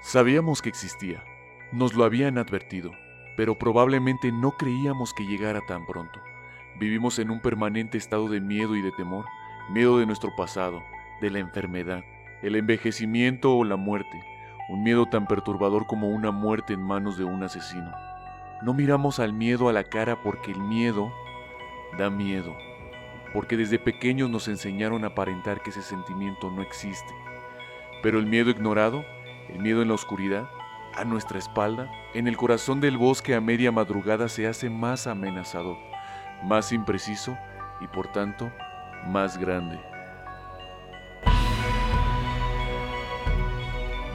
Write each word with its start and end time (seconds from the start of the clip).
Sabíamos 0.00 0.62
que 0.62 0.68
existía, 0.68 1.24
nos 1.72 1.94
lo 1.94 2.04
habían 2.04 2.38
advertido, 2.38 2.92
pero 3.36 3.58
probablemente 3.58 4.30
no 4.30 4.52
creíamos 4.52 5.12
que 5.12 5.26
llegara 5.26 5.60
tan 5.66 5.86
pronto. 5.86 6.20
Vivimos 6.78 7.18
en 7.18 7.30
un 7.30 7.40
permanente 7.40 7.98
estado 7.98 8.28
de 8.28 8.40
miedo 8.40 8.76
y 8.76 8.82
de 8.82 8.92
temor, 8.92 9.24
miedo 9.70 9.98
de 9.98 10.06
nuestro 10.06 10.30
pasado, 10.36 10.84
de 11.20 11.30
la 11.30 11.40
enfermedad, 11.40 12.04
el 12.42 12.54
envejecimiento 12.54 13.56
o 13.56 13.64
la 13.64 13.74
muerte, 13.74 14.22
un 14.68 14.84
miedo 14.84 15.06
tan 15.06 15.26
perturbador 15.26 15.86
como 15.86 16.08
una 16.08 16.30
muerte 16.30 16.74
en 16.74 16.82
manos 16.82 17.18
de 17.18 17.24
un 17.24 17.42
asesino. 17.42 17.90
No 18.62 18.74
miramos 18.74 19.18
al 19.18 19.32
miedo 19.32 19.68
a 19.68 19.72
la 19.72 19.82
cara 19.82 20.22
porque 20.22 20.52
el 20.52 20.60
miedo 20.60 21.12
da 21.98 22.08
miedo, 22.08 22.56
porque 23.32 23.56
desde 23.56 23.80
pequeños 23.80 24.30
nos 24.30 24.46
enseñaron 24.46 25.02
a 25.02 25.08
aparentar 25.08 25.60
que 25.60 25.70
ese 25.70 25.82
sentimiento 25.82 26.50
no 26.52 26.62
existe. 26.62 27.12
Pero 28.00 28.20
el 28.20 28.26
miedo 28.26 28.50
ignorado, 28.50 29.04
el 29.48 29.60
miedo 29.60 29.82
en 29.82 29.88
la 29.88 29.94
oscuridad, 29.94 30.48
a 30.94 31.04
nuestra 31.04 31.38
espalda, 31.38 31.90
en 32.14 32.26
el 32.26 32.36
corazón 32.36 32.80
del 32.80 32.96
bosque 32.96 33.34
a 33.34 33.40
media 33.40 33.70
madrugada 33.70 34.28
se 34.28 34.46
hace 34.46 34.68
más 34.70 35.06
amenazador, 35.06 35.76
más 36.42 36.72
impreciso 36.72 37.36
y 37.80 37.86
por 37.86 38.10
tanto 38.12 38.50
más 39.06 39.38
grande. 39.38 39.78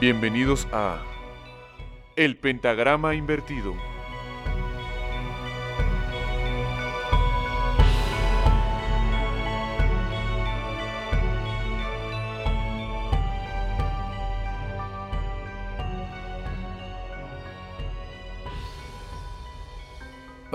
Bienvenidos 0.00 0.68
a 0.72 0.98
El 2.16 2.36
Pentagrama 2.36 3.14
Invertido. 3.14 3.74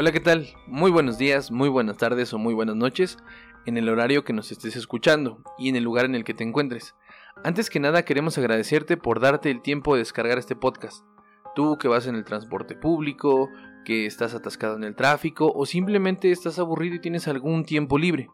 Hola, 0.01 0.13
¿qué 0.13 0.21
tal? 0.21 0.47
Muy 0.65 0.91
buenos 0.91 1.17
días, 1.17 1.51
muy 1.51 1.67
buenas 1.67 1.97
tardes 1.97 2.33
o 2.33 2.37
muy 2.37 2.53
buenas 2.53 2.77
noches 2.77 3.17
en 3.65 3.75
el 3.75 3.89
horario 3.89 4.23
que 4.23 4.31
nos 4.31 4.49
estés 4.49 4.77
escuchando 4.77 5.43
y 5.57 5.67
en 5.67 5.75
el 5.75 5.83
lugar 5.83 6.05
en 6.05 6.15
el 6.15 6.23
que 6.23 6.33
te 6.33 6.45
encuentres. 6.45 6.95
Antes 7.43 7.69
que 7.69 7.81
nada 7.81 8.05
queremos 8.05 8.37
agradecerte 8.37 8.95
por 8.95 9.19
darte 9.19 9.51
el 9.51 9.61
tiempo 9.61 9.93
de 9.93 9.99
descargar 9.99 10.37
este 10.37 10.55
podcast. 10.55 11.03
Tú 11.53 11.77
que 11.77 11.89
vas 11.89 12.07
en 12.07 12.15
el 12.15 12.23
transporte 12.23 12.75
público, 12.75 13.49
que 13.83 14.05
estás 14.05 14.33
atascado 14.33 14.77
en 14.77 14.85
el 14.85 14.95
tráfico 14.95 15.51
o 15.53 15.65
simplemente 15.65 16.31
estás 16.31 16.59
aburrido 16.59 16.95
y 16.95 17.01
tienes 17.01 17.27
algún 17.27 17.65
tiempo 17.65 17.97
libre. 17.97 18.29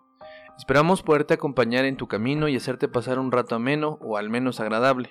Esperamos 0.60 1.02
poderte 1.02 1.34
acompañar 1.34 1.86
en 1.86 1.98
tu 1.98 2.08
camino 2.08 2.48
y 2.48 2.56
hacerte 2.56 2.88
pasar 2.88 3.18
un 3.18 3.32
rato 3.32 3.56
ameno 3.56 3.98
o 4.02 4.18
al 4.18 4.30
menos 4.30 4.60
agradable. 4.60 5.10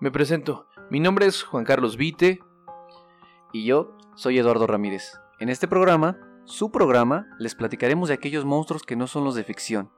Me 0.00 0.10
presento, 0.10 0.66
mi 0.90 0.98
nombre 0.98 1.26
es 1.26 1.44
Juan 1.44 1.62
Carlos 1.62 1.96
Vite. 1.96 2.40
Y 3.52 3.64
yo 3.64 3.96
soy 4.16 4.40
Eduardo 4.40 4.66
Ramírez. 4.66 5.20
En 5.44 5.50
este 5.50 5.68
programa, 5.68 6.16
su 6.46 6.72
programa, 6.72 7.26
les 7.38 7.54
platicaremos 7.54 8.08
de 8.08 8.14
aquellos 8.14 8.46
monstruos 8.46 8.82
que 8.82 8.96
no 8.96 9.06
son 9.06 9.24
los 9.24 9.34
de 9.34 9.44
ficción, 9.44 9.90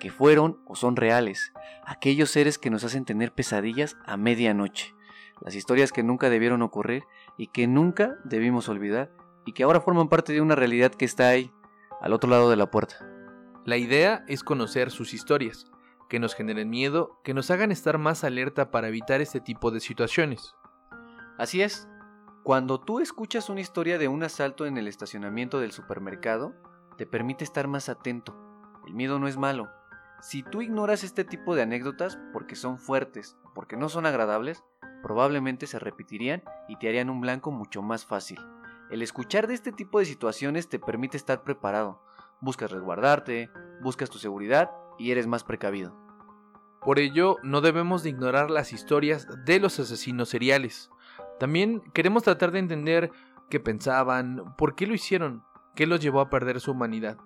que 0.00 0.10
fueron 0.10 0.62
o 0.64 0.76
son 0.76 0.96
reales, 0.96 1.52
aquellos 1.84 2.30
seres 2.30 2.56
que 2.56 2.70
nos 2.70 2.84
hacen 2.84 3.04
tener 3.04 3.30
pesadillas 3.30 3.98
a 4.06 4.16
medianoche, 4.16 4.94
las 5.42 5.56
historias 5.56 5.92
que 5.92 6.02
nunca 6.02 6.30
debieron 6.30 6.62
ocurrir 6.62 7.04
y 7.36 7.48
que 7.48 7.66
nunca 7.66 8.16
debimos 8.24 8.70
olvidar 8.70 9.12
y 9.44 9.52
que 9.52 9.64
ahora 9.64 9.82
forman 9.82 10.08
parte 10.08 10.32
de 10.32 10.40
una 10.40 10.54
realidad 10.54 10.94
que 10.94 11.04
está 11.04 11.28
ahí, 11.28 11.52
al 12.00 12.14
otro 12.14 12.30
lado 12.30 12.48
de 12.48 12.56
la 12.56 12.70
puerta. 12.70 13.06
La 13.66 13.76
idea 13.76 14.24
es 14.26 14.42
conocer 14.42 14.90
sus 14.90 15.12
historias, 15.12 15.70
que 16.08 16.18
nos 16.18 16.34
generen 16.34 16.70
miedo, 16.70 17.20
que 17.22 17.34
nos 17.34 17.50
hagan 17.50 17.72
estar 17.72 17.98
más 17.98 18.24
alerta 18.24 18.70
para 18.70 18.88
evitar 18.88 19.20
este 19.20 19.40
tipo 19.40 19.70
de 19.70 19.80
situaciones. 19.80 20.54
Así 21.36 21.60
es, 21.60 21.88
cuando 22.44 22.78
tú 22.78 23.00
escuchas 23.00 23.48
una 23.48 23.62
historia 23.62 23.96
de 23.96 24.06
un 24.06 24.22
asalto 24.22 24.66
en 24.66 24.76
el 24.76 24.86
estacionamiento 24.86 25.60
del 25.60 25.72
supermercado, 25.72 26.54
te 26.98 27.06
permite 27.06 27.42
estar 27.42 27.68
más 27.68 27.88
atento. 27.88 28.36
El 28.86 28.92
miedo 28.92 29.18
no 29.18 29.28
es 29.28 29.38
malo. 29.38 29.70
Si 30.20 30.42
tú 30.42 30.60
ignoras 30.60 31.04
este 31.04 31.24
tipo 31.24 31.54
de 31.54 31.62
anécdotas 31.62 32.18
porque 32.34 32.54
son 32.54 32.76
fuertes, 32.76 33.38
porque 33.54 33.78
no 33.78 33.88
son 33.88 34.04
agradables, 34.04 34.62
probablemente 35.02 35.66
se 35.66 35.78
repetirían 35.78 36.42
y 36.68 36.76
te 36.76 36.90
harían 36.90 37.08
un 37.08 37.22
blanco 37.22 37.50
mucho 37.50 37.80
más 37.80 38.04
fácil. 38.04 38.38
El 38.90 39.00
escuchar 39.00 39.46
de 39.46 39.54
este 39.54 39.72
tipo 39.72 39.98
de 39.98 40.04
situaciones 40.04 40.68
te 40.68 40.78
permite 40.78 41.16
estar 41.16 41.44
preparado. 41.44 42.02
Buscas 42.42 42.70
resguardarte, 42.70 43.48
buscas 43.80 44.10
tu 44.10 44.18
seguridad 44.18 44.70
y 44.98 45.12
eres 45.12 45.26
más 45.26 45.44
precavido. 45.44 45.96
Por 46.82 46.98
ello, 46.98 47.38
no 47.42 47.62
debemos 47.62 48.02
de 48.02 48.10
ignorar 48.10 48.50
las 48.50 48.74
historias 48.74 49.26
de 49.46 49.60
los 49.60 49.80
asesinos 49.80 50.28
seriales. 50.28 50.90
También 51.38 51.82
queremos 51.92 52.22
tratar 52.22 52.50
de 52.52 52.60
entender 52.60 53.10
qué 53.50 53.60
pensaban, 53.60 54.54
por 54.56 54.74
qué 54.74 54.86
lo 54.86 54.94
hicieron, 54.94 55.44
qué 55.74 55.86
los 55.86 56.00
llevó 56.00 56.20
a 56.20 56.30
perder 56.30 56.60
su 56.60 56.70
humanidad. 56.72 57.18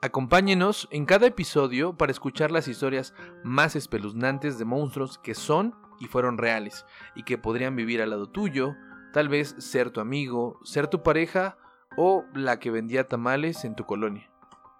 Acompáñenos 0.00 0.88
en 0.90 1.06
cada 1.06 1.26
episodio 1.26 1.96
para 1.96 2.10
escuchar 2.10 2.50
las 2.50 2.66
historias 2.66 3.14
más 3.44 3.76
espeluznantes 3.76 4.58
de 4.58 4.64
monstruos 4.64 5.18
que 5.18 5.34
son 5.34 5.76
y 6.00 6.06
fueron 6.06 6.38
reales 6.38 6.84
y 7.14 7.22
que 7.22 7.38
podrían 7.38 7.76
vivir 7.76 8.02
al 8.02 8.10
lado 8.10 8.28
tuyo, 8.28 8.74
tal 9.12 9.28
vez 9.28 9.54
ser 9.58 9.90
tu 9.90 10.00
amigo, 10.00 10.58
ser 10.64 10.88
tu 10.88 11.04
pareja 11.04 11.56
o 11.96 12.24
la 12.34 12.58
que 12.58 12.72
vendía 12.72 13.06
tamales 13.06 13.64
en 13.64 13.76
tu 13.76 13.84
colonia. 13.84 14.28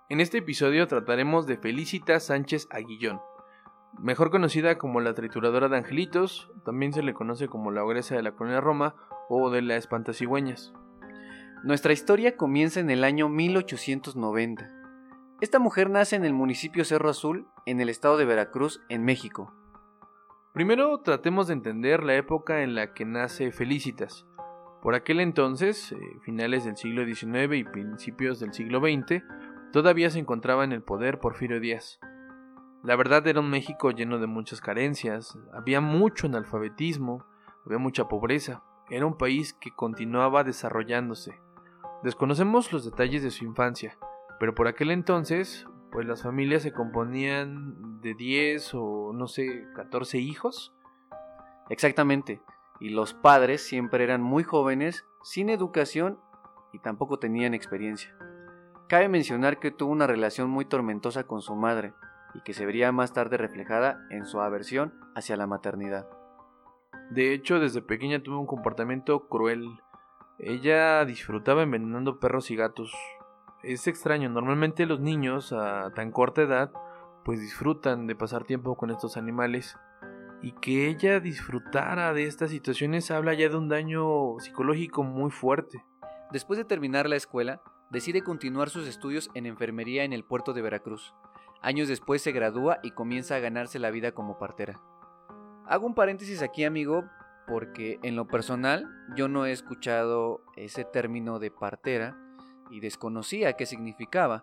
En 0.09 0.21
este 0.21 0.38
episodio 0.38 0.88
trataremos 0.88 1.47
de 1.47 1.56
Felicita 1.56 2.19
Sánchez 2.19 2.66
Aguillón, 2.71 3.21
Mejor 3.98 4.30
conocida 4.30 4.78
como 4.78 5.00
la 5.00 5.14
trituradora 5.14 5.69
de 5.69 5.76
angelitos, 5.76 6.50
también 6.64 6.92
se 6.92 7.03
le 7.03 7.14
conoce 7.14 7.48
como 7.48 7.70
la 7.70 7.84
ogresa 7.84 8.16
de 8.16 8.22
la 8.22 8.32
colonia 8.32 8.60
Roma 8.60 8.94
o 9.28 9.50
de 9.50 9.62
la 9.62 9.76
espantacigüeñas. 9.76 10.72
Nuestra 11.62 11.92
historia 11.92 12.36
comienza 12.36 12.81
en 12.81 12.91
el 12.91 13.04
año 13.04 13.28
1890. 13.28 14.69
Esta 15.41 15.58
mujer 15.58 15.91
nace 15.91 16.16
en 16.16 16.25
el 16.25 16.32
municipio 16.32 16.84
Cerro 16.84 17.10
Azul, 17.10 17.47
en 17.66 17.81
el 17.81 17.88
estado 17.88 18.16
de 18.16 18.25
Veracruz, 18.25 18.81
en 18.88 19.04
México. 19.04 19.52
Primero 20.52 20.98
tratemos 20.98 21.47
de 21.47 21.54
entender 21.54 22.02
la 22.02 22.14
época 22.14 22.62
en 22.62 22.75
la 22.75 22.94
que 22.94 23.04
nace 23.04 23.52
Felicitas. 23.52 24.26
Por 24.82 24.94
aquel 24.94 25.20
entonces, 25.20 25.92
eh, 25.92 25.97
finales 26.22 26.64
del 26.64 26.76
siglo 26.76 27.04
XIX 27.04 27.54
y 27.54 27.64
principios 27.64 28.41
del 28.41 28.52
siglo 28.52 28.81
XX, 28.81 29.22
todavía 29.72 30.10
se 30.10 30.19
encontraba 30.19 30.64
en 30.64 30.72
el 30.72 30.82
poder 30.82 31.20
Porfirio 31.20 31.60
Díaz. 31.60 32.00
La 32.82 32.97
verdad 32.97 33.25
era 33.28 33.38
un 33.38 33.48
México 33.48 33.93
lleno 33.93 34.19
de 34.19 34.26
muchas 34.26 34.60
carencias, 34.60 35.38
había 35.53 35.81
mucho 35.81 36.26
analfabetismo, 36.26 37.25
había 37.65 37.78
mucha 37.78 38.09
pobreza, 38.09 38.65
era 38.91 39.06
un 39.06 39.16
país 39.16 39.54
que 39.54 39.70
continuaba 39.70 40.43
desarrollándose. 40.43 41.41
Desconocemos 42.03 42.72
los 42.72 42.84
detalles 42.84 43.22
de 43.22 43.31
su 43.31 43.44
infancia, 43.44 43.97
pero 44.41 44.56
por 44.56 44.66
aquel 44.66 44.91
entonces, 44.91 45.65
pues 45.93 46.06
las 46.06 46.25
familias 46.25 46.65
se 46.65 46.72
componían 46.72 48.00
de 48.00 48.15
10 48.15 48.75
o 48.75 49.12
no 49.14 49.28
sé, 49.28 49.69
14 49.76 50.19
hijos. 50.19 50.75
Exactamente, 51.69 52.43
y 52.81 52.88
los 52.88 53.14
padres 53.14 53.62
siempre 53.62 54.03
eran 54.03 54.22
muy 54.22 54.43
jóvenes, 54.43 55.06
sin 55.22 55.50
educación 55.50 56.19
y 56.72 56.81
tampoco 56.81 57.20
tenían 57.20 57.54
experiencia. 57.54 58.12
Cabe 58.88 59.09
mencionar 59.09 59.60
que 59.60 59.70
tuvo 59.70 59.93
una 59.93 60.09
relación 60.09 60.50
muy 60.50 60.64
tormentosa 60.64 61.22
con 61.25 61.43
su 61.43 61.54
madre, 61.54 61.94
y 62.34 62.41
que 62.41 62.54
se 62.54 62.66
vería 62.66 62.93
más 62.93 63.12
tarde 63.12 63.37
reflejada 63.37 64.06
en 64.10 64.26
su 64.26 64.41
aversión 64.41 64.94
hacia 65.15 65.37
la 65.37 65.47
maternidad. 65.47 66.09
De 67.10 67.34
hecho, 67.34 67.60
desde 67.60 67.82
pequeña 67.82 68.22
tuvo 68.22 68.41
un 68.41 68.47
comportamiento 68.47 69.28
cruel. 69.28 69.81
Ella 70.38 71.04
disfrutaba 71.04 71.62
envenenando 71.62 72.19
perros 72.20 72.50
y 72.50 72.56
gatos. 72.56 72.93
Es 73.62 73.87
extraño, 73.87 74.28
normalmente 74.28 74.87
los 74.87 75.00
niños 75.00 75.53
a 75.53 75.93
tan 75.94 76.10
corta 76.10 76.43
edad 76.43 76.72
pues 77.25 77.41
disfrutan 77.41 78.06
de 78.06 78.16
pasar 78.16 78.44
tiempo 78.44 78.76
con 78.76 78.91
estos 78.91 79.16
animales 79.16 79.76
y 80.43 80.53
que 80.53 80.88
ella 80.88 81.20
disfrutara 81.20 82.12
de 82.12 82.25
estas 82.25 82.50
situaciones 82.50 83.11
habla 83.12 83.32
ya 83.34 83.49
de 83.49 83.56
un 83.56 83.69
daño 83.69 84.38
psicológico 84.40 85.05
muy 85.05 85.31
fuerte. 85.31 85.84
Después 86.32 86.58
de 86.58 86.64
terminar 86.64 87.08
la 87.08 87.17
escuela, 87.17 87.62
decide 87.90 88.23
continuar 88.23 88.69
sus 88.69 88.88
estudios 88.88 89.31
en 89.34 89.46
enfermería 89.46 90.02
en 90.02 90.12
el 90.12 90.25
puerto 90.25 90.52
de 90.52 90.62
Veracruz. 90.62 91.14
Años 91.62 91.87
después 91.87 92.23
se 92.23 92.32
gradúa 92.32 92.81
y 92.82 92.91
comienza 92.91 93.37
a 93.37 93.41
ganarse 93.41 93.79
la 93.79 93.91
vida 93.91 94.12
como 94.12 94.37
partera. 94.37 94.81
Hago 95.67 95.87
un 95.87 95.94
paréntesis 95.94 96.43
aquí, 96.43 96.64
amigo, 96.64 97.05
porque 97.47 98.00
en 98.03 98.17
lo 98.17 98.26
personal 98.26 98.88
yo 99.14 99.29
no 99.29 99.47
he 99.47 99.53
escuchado 99.53 100.43
ese 100.56 100.85
término 100.85 101.38
de 101.38 101.53
partera 101.53 102.17
y 102.70 102.81
desconocía 102.81 103.53
qué 103.53 103.67
significaba. 103.67 104.43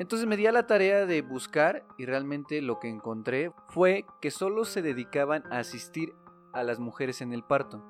Entonces 0.00 0.26
me 0.26 0.36
di 0.36 0.46
a 0.46 0.52
la 0.52 0.66
tarea 0.66 1.06
de 1.06 1.22
buscar 1.22 1.84
y 1.98 2.06
realmente 2.06 2.62
lo 2.62 2.80
que 2.80 2.88
encontré 2.88 3.52
fue 3.68 4.04
que 4.20 4.30
solo 4.32 4.64
se 4.64 4.82
dedicaban 4.82 5.44
a 5.52 5.58
asistir 5.58 6.14
a 6.52 6.64
las 6.64 6.80
mujeres 6.80 7.20
en 7.20 7.32
el 7.32 7.44
parto 7.44 7.84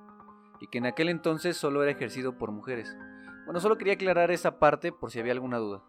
y 0.61 0.67
que 0.67 0.79
en 0.79 0.87
aquel 0.87 1.09
entonces 1.09 1.57
solo 1.57 1.83
era 1.83 1.93
ejercido 1.93 2.37
por 2.37 2.51
mujeres. 2.51 2.95
Bueno, 3.47 3.61
solo 3.61 3.79
quería 3.79 3.95
aclarar 3.95 4.31
esa 4.31 4.59
parte 4.59 4.93
por 4.93 5.11
si 5.11 5.19
había 5.19 5.33
alguna 5.33 5.59
duda. 5.59 5.83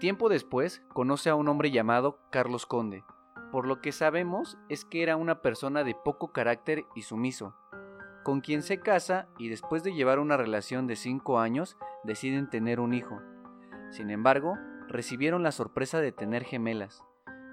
Tiempo 0.00 0.28
después, 0.28 0.82
conoce 0.92 1.30
a 1.30 1.34
un 1.34 1.48
hombre 1.48 1.70
llamado 1.70 2.18
Carlos 2.30 2.66
Conde. 2.66 3.04
Por 3.52 3.66
lo 3.66 3.80
que 3.80 3.92
sabemos 3.92 4.58
es 4.68 4.84
que 4.84 5.02
era 5.02 5.16
una 5.16 5.40
persona 5.40 5.84
de 5.84 5.94
poco 5.94 6.32
carácter 6.32 6.84
y 6.94 7.02
sumiso. 7.02 7.54
con 8.24 8.40
quien 8.40 8.62
se 8.62 8.80
casa 8.80 9.28
y 9.38 9.48
después 9.50 9.84
de 9.84 9.92
llevar 9.92 10.18
una 10.18 10.36
relación 10.36 10.88
de 10.88 10.96
5 10.96 11.38
años 11.38 11.76
deciden 12.02 12.50
tener 12.50 12.80
un 12.80 12.94
hijo. 12.94 13.20
Sin 13.90 14.10
embargo, 14.10 14.56
recibieron 14.88 15.42
la 15.44 15.52
sorpresa 15.52 16.00
de 16.00 16.10
tener 16.10 16.42
gemelas. 16.42 17.04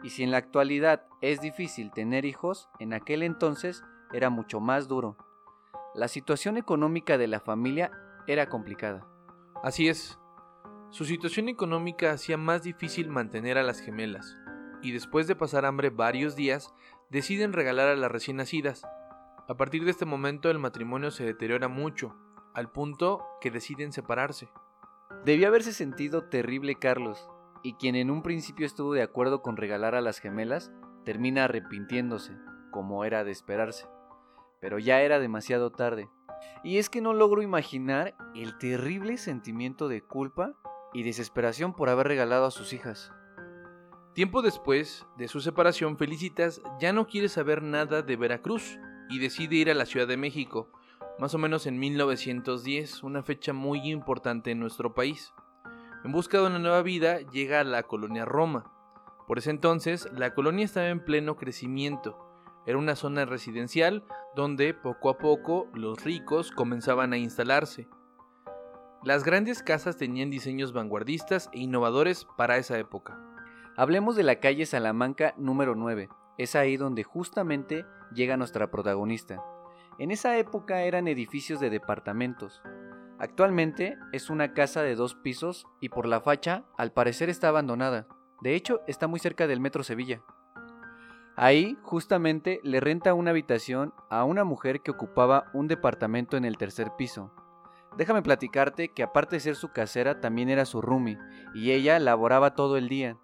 Y 0.02 0.10
si 0.10 0.24
en 0.24 0.32
la 0.32 0.38
actualidad 0.38 1.06
es 1.22 1.42
difícil 1.42 1.92
tener 1.92 2.26
hijos, 2.26 2.70
en 2.80 2.94
aquel 2.94 3.22
entonces 3.22 3.84
era 4.14 4.30
mucho 4.30 4.60
más 4.60 4.88
duro. 4.88 5.18
La 5.94 6.08
situación 6.08 6.58
económica 6.58 7.18
de 7.18 7.28
la 7.28 7.42
familia 7.42 7.92
era 8.26 8.48
complicada. 8.48 9.06
Así 9.62 9.90
es. 9.90 10.18
Su 10.92 11.06
situación 11.06 11.48
económica 11.48 12.12
hacía 12.12 12.36
más 12.36 12.64
difícil 12.64 13.08
mantener 13.08 13.58
a 13.58 13.64
las 13.64 13.80
gemelas, 13.80 14.38
y 14.82 14.92
después 14.92 15.26
de 15.26 15.38
pasar 15.38 15.64
hambre 15.64 15.90
varios 15.90 16.36
días, 16.36 16.74
deciden 17.10 17.54
regalar 17.54 17.88
a 17.88 17.96
las 17.96 18.12
recién 18.12 18.36
nacidas. 18.36 18.84
A 19.48 19.56
partir 19.56 19.86
de 19.86 19.92
este 19.92 20.04
momento 20.04 20.50
el 20.52 20.60
matrimonio 20.60 21.10
se 21.10 21.24
deteriora 21.24 21.70
mucho, 21.70 22.18
al 22.54 22.74
punto 22.74 23.26
que 23.40 23.52
deciden 23.52 23.94
separarse. 23.94 24.50
Debió 25.24 25.48
haberse 25.48 25.72
sentido 25.72 26.26
terrible 26.26 26.76
Carlos, 26.76 27.26
y 27.64 27.76
quien 27.76 27.96
en 27.96 28.12
un 28.12 28.22
principio 28.22 28.66
estuvo 28.66 28.94
de 28.94 29.02
acuerdo 29.02 29.42
con 29.42 29.56
regalar 29.56 29.96
a 29.96 30.02
las 30.02 30.20
gemelas, 30.20 30.74
termina 31.06 31.46
arrepintiéndose, 31.46 32.34
como 32.70 33.06
era 33.06 33.24
de 33.24 33.32
esperarse. 33.32 33.88
Pero 34.60 34.78
ya 34.78 35.00
era 35.00 35.20
demasiado 35.20 35.72
tarde. 35.72 36.10
Y 36.66 36.80
es 36.80 36.90
que 36.90 37.00
no 37.00 37.14
logro 37.14 37.42
imaginar 37.42 38.14
el 38.36 38.58
terrible 38.58 39.16
sentimiento 39.16 39.88
de 39.88 40.02
culpa 40.02 40.58
y 40.94 41.04
desesperación 41.04 41.74
por 41.74 41.90
haber 41.90 42.08
regalado 42.08 42.46
a 42.46 42.52
sus 42.52 42.74
hijas. 42.74 43.12
Tiempo 44.14 44.42
después 44.42 45.06
de 45.18 45.28
su 45.28 45.40
separación, 45.40 45.98
Felicitas 45.98 46.62
ya 46.80 46.92
no 46.92 47.08
quiere 47.08 47.30
saber 47.30 47.64
nada 47.64 48.02
de 48.02 48.16
Veracruz 48.18 48.78
y 49.10 49.20
decide 49.20 49.56
ir 49.56 49.72
a 49.72 49.74
la 49.74 49.86
Ciudad 49.86 50.08
de 50.08 50.18
México, 50.18 50.70
más 51.18 51.34
o 51.34 51.38
menos 51.38 51.66
en 51.68 51.80
1910, 51.80 53.04
una 53.04 53.24
fecha 53.24 53.54
muy 53.54 53.90
importante 53.90 54.52
en 54.52 54.60
nuestro 54.60 54.94
país. 54.94 55.34
En 56.04 56.12
busca 56.12 56.40
de 56.40 56.48
una 56.48 56.60
nueva 56.60 56.82
vida, 56.82 57.20
llega 57.20 57.60
a 57.60 57.64
la 57.64 57.84
colonia 57.84 58.26
Roma. 58.26 58.72
Por 59.28 59.38
ese 59.38 59.52
entonces, 59.52 60.10
la 60.14 60.34
colonia 60.34 60.66
estaba 60.66 60.88
en 60.88 61.06
pleno 61.06 61.38
crecimiento. 61.38 62.18
Era 62.66 62.78
una 62.78 62.96
zona 62.96 63.26
residencial 63.26 64.04
donde 64.36 64.74
poco 64.74 65.10
a 65.10 65.18
poco 65.18 65.70
los 65.74 66.04
ricos 66.04 66.52
comenzaban 66.52 67.14
a 67.14 67.18
instalarse. 67.18 67.88
Las 69.04 69.24
grandes 69.24 69.64
casas 69.64 69.98
tenían 69.98 70.30
diseños 70.30 70.74
vanguardistas 70.74 71.50
e 71.54 71.62
innovadores 71.62 72.28
para 72.38 72.58
esa 72.58 72.78
época. 72.78 73.18
Hablemos 73.76 74.16
de 74.16 74.22
la 74.22 74.40
calle 74.40 74.68
Salamanca 74.68 75.34
número 75.38 75.74
9. 75.74 76.08
Es 76.38 76.56
ahí 76.56 76.78
donde 76.78 77.04
justamente 77.04 77.84
llega 78.14 78.38
nuestra 78.38 78.70
protagonista. 78.70 79.44
En 79.98 80.12
esa 80.12 80.38
época 80.38 80.82
eran 80.84 81.08
edificios 81.08 81.60
de 81.60 81.72
departamentos. 81.72 82.62
Actualmente 83.18 83.98
es 84.12 84.30
una 84.30 84.54
casa 84.54 84.84
de 84.84 84.94
dos 84.94 85.16
pisos 85.16 85.66
y 85.80 85.90
por 85.90 86.06
la 86.06 86.22
facha 86.22 86.66
al 86.78 86.94
parecer 86.94 87.28
está 87.28 87.48
abandonada. 87.48 88.06
De 88.42 88.54
hecho, 88.54 88.82
está 88.86 89.08
muy 89.08 89.20
cerca 89.20 89.48
del 89.48 89.62
Metro 89.62 89.82
Sevilla. 89.84 90.22
Ahí, 91.36 91.76
justamente, 91.82 92.60
le 92.64 92.80
renta 92.80 93.16
una 93.16 93.32
habitación 93.32 93.96
a 94.12 94.26
una 94.26 94.44
mujer 94.44 94.82
que 94.82 94.92
ocupaba 94.92 95.46
un 95.54 95.68
departamento 95.68 96.38
en 96.38 96.46
el 96.46 96.58
tercer 96.58 96.92
piso. 97.00 97.34
Déjame 97.98 98.22
platicarte 98.22 98.90
que 98.90 99.04
aparte 99.04 99.36
de 99.36 99.42
ser 99.42 99.56
su 99.56 99.70
casera, 99.70 100.22
también 100.22 100.50
era 100.50 100.66
su 100.66 100.82
roomie, 100.82 101.18
y 101.54 101.72
ella 101.72 102.00
laboraba 102.00 102.56
todo 102.56 102.78
el 102.78 102.88
día, 102.90 103.18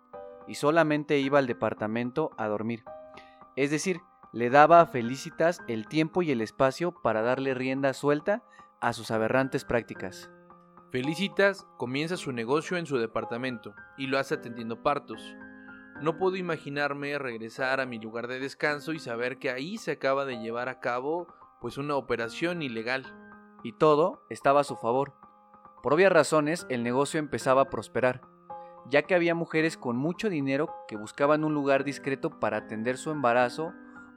y 0.47 0.55
solamente 0.55 1.19
iba 1.19 1.39
al 1.39 1.47
departamento 1.47 2.31
a 2.37 2.47
dormir. 2.47 2.83
Es 3.55 3.71
decir, 3.71 4.01
le 4.33 4.49
daba 4.49 4.81
a 4.81 4.85
Felicitas 4.85 5.61
el 5.67 5.87
tiempo 5.87 6.21
y 6.21 6.31
el 6.31 6.41
espacio 6.41 6.91
para 6.91 7.21
darle 7.21 7.53
rienda 7.53 7.93
suelta 7.93 8.43
a 8.81 8.93
sus 8.93 9.09
aberrantes 9.09 9.65
prácticas. 9.65 10.29
Felicitas 10.91 11.65
comienza 11.77 12.17
su 12.17 12.31
negocio 12.31 12.77
en 12.77 12.85
su 12.85 12.97
departamento 12.97 13.73
y 13.97 14.07
lo 14.07 14.19
hace 14.19 14.35
atendiendo 14.35 14.83
partos. 14.83 15.35
No 16.01 16.17
puedo 16.17 16.35
imaginarme 16.35 17.17
regresar 17.17 17.79
a 17.81 17.85
mi 17.85 17.99
lugar 17.99 18.27
de 18.27 18.39
descanso 18.39 18.93
y 18.93 18.99
saber 18.99 19.37
que 19.39 19.49
ahí 19.49 19.77
se 19.77 19.91
acaba 19.91 20.25
de 20.25 20.37
llevar 20.37 20.69
a 20.69 20.79
cabo 20.79 21.27
pues 21.59 21.77
una 21.77 21.95
operación 21.95 22.61
ilegal. 22.61 23.26
Y 23.67 23.73
todo 23.73 24.21
estaba 24.29 24.61
a 24.61 24.63
su 24.63 24.77
favor. 24.77 25.11
Por 25.83 25.93
obvias 25.93 26.09
razones, 26.09 26.65
el 26.69 26.83
negocio 26.83 27.19
empezaba 27.19 27.63
a 27.63 27.69
prosperar, 27.69 28.21
ya 28.89 29.01
que 29.01 29.13
había 29.13 29.35
mujeres 29.35 29.75
con 29.75 29.97
mucho 29.97 30.29
dinero 30.29 30.73
que 30.87 30.95
buscaban 30.95 31.43
un 31.43 31.53
lugar 31.53 31.83
discreto 31.83 32.39
para 32.39 32.59
atender 32.59 32.95
su 32.95 33.11
embarazo 33.11 33.73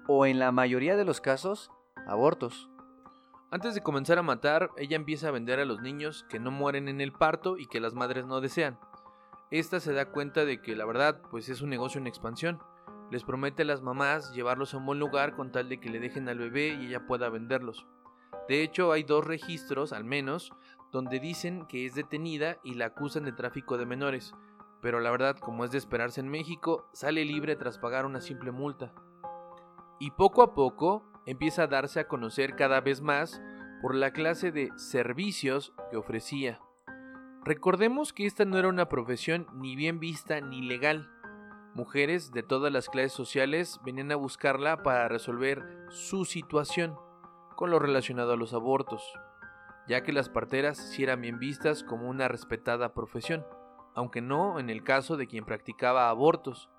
o 0.06 0.24
en 0.24 0.38
la 0.38 0.52
mayoría 0.52 0.94
de 0.94 1.04
los 1.04 1.20
casos, 1.20 1.72
abortos. 2.06 2.70
Antes 3.50 3.74
de 3.74 3.82
comenzar 3.82 4.18
a 4.18 4.22
matar, 4.22 4.70
ella 4.76 4.94
empieza 4.94 5.26
a 5.26 5.32
vender 5.32 5.58
a 5.58 5.64
los 5.64 5.80
niños 5.80 6.24
que 6.28 6.38
no 6.38 6.52
mueren 6.52 6.86
en 6.86 7.00
el 7.00 7.12
parto 7.12 7.58
y 7.58 7.66
que 7.66 7.80
las 7.80 7.92
madres 7.92 8.26
no 8.26 8.40
desean. 8.40 8.78
Esta 9.50 9.80
se 9.80 9.92
da 9.92 10.12
cuenta 10.12 10.44
de 10.44 10.62
que 10.62 10.76
la 10.76 10.84
verdad 10.84 11.22
pues 11.28 11.48
es 11.48 11.60
un 11.60 11.70
negocio 11.70 12.00
en 12.00 12.06
expansión. 12.06 12.60
Les 13.10 13.24
promete 13.24 13.62
a 13.62 13.66
las 13.66 13.82
mamás 13.82 14.32
llevarlos 14.32 14.74
a 14.74 14.76
un 14.76 14.86
buen 14.86 15.00
lugar 15.00 15.34
con 15.34 15.50
tal 15.50 15.68
de 15.68 15.80
que 15.80 15.90
le 15.90 15.98
dejen 15.98 16.28
al 16.28 16.38
bebé 16.38 16.68
y 16.68 16.86
ella 16.86 17.04
pueda 17.04 17.28
venderlos. 17.30 17.84
De 18.50 18.64
hecho, 18.64 18.90
hay 18.90 19.04
dos 19.04 19.24
registros, 19.24 19.92
al 19.92 20.02
menos, 20.02 20.50
donde 20.90 21.20
dicen 21.20 21.66
que 21.66 21.86
es 21.86 21.94
detenida 21.94 22.56
y 22.64 22.74
la 22.74 22.86
acusan 22.86 23.22
de 23.22 23.30
tráfico 23.30 23.78
de 23.78 23.86
menores, 23.86 24.34
pero 24.82 24.98
la 24.98 25.12
verdad, 25.12 25.36
como 25.38 25.64
es 25.64 25.70
de 25.70 25.78
esperarse 25.78 26.20
en 26.20 26.26
México, 26.26 26.88
sale 26.92 27.24
libre 27.24 27.54
tras 27.54 27.78
pagar 27.78 28.06
una 28.06 28.20
simple 28.20 28.50
multa. 28.50 28.92
Y 30.00 30.10
poco 30.10 30.42
a 30.42 30.52
poco 30.52 31.04
empieza 31.26 31.62
a 31.62 31.66
darse 31.68 32.00
a 32.00 32.08
conocer 32.08 32.56
cada 32.56 32.80
vez 32.80 33.00
más 33.00 33.40
por 33.82 33.94
la 33.94 34.10
clase 34.10 34.50
de 34.50 34.72
servicios 34.74 35.72
que 35.88 35.96
ofrecía. 35.96 36.58
Recordemos 37.44 38.12
que 38.12 38.26
esta 38.26 38.44
no 38.46 38.58
era 38.58 38.66
una 38.66 38.88
profesión 38.88 39.46
ni 39.54 39.76
bien 39.76 40.00
vista 40.00 40.40
ni 40.40 40.60
legal. 40.60 41.08
Mujeres 41.76 42.32
de 42.32 42.42
todas 42.42 42.72
las 42.72 42.88
clases 42.88 43.12
sociales 43.12 43.78
venían 43.84 44.10
a 44.10 44.16
buscarla 44.16 44.82
para 44.82 45.06
resolver 45.06 45.86
su 45.90 46.24
situación 46.24 46.96
con 47.60 47.70
lo 47.70 47.78
relacionado 47.78 48.32
a 48.32 48.36
los 48.36 48.54
abortos, 48.54 49.02
ya 49.86 50.02
que 50.02 50.14
las 50.14 50.30
parteras 50.30 50.78
sí 50.78 51.02
eran 51.02 51.20
bien 51.20 51.38
vistas 51.38 51.84
como 51.84 52.08
una 52.08 52.26
respetada 52.26 52.94
profesión, 52.94 53.44
aunque 53.94 54.22
no 54.22 54.58
en 54.58 54.70
el 54.70 54.82
caso 54.82 55.18
de 55.18 55.26
quien 55.26 55.44
practicaba 55.44 56.08
abortos. 56.08 56.70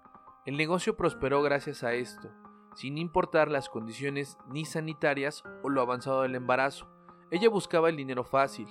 El 0.43 0.57
negocio 0.57 0.97
prosperó 0.97 1.43
gracias 1.43 1.83
a 1.83 1.93
esto, 1.93 2.31
sin 2.73 2.97
importar 2.97 3.47
las 3.47 3.69
condiciones 3.69 4.39
ni 4.49 4.65
sanitarias 4.65 5.43
o 5.61 5.69
lo 5.69 5.81
avanzado 5.81 6.23
del 6.23 6.33
embarazo. 6.33 6.87
Ella 7.29 7.47
buscaba 7.47 7.87
el 7.89 7.95
dinero 7.95 8.23
fácil, 8.23 8.67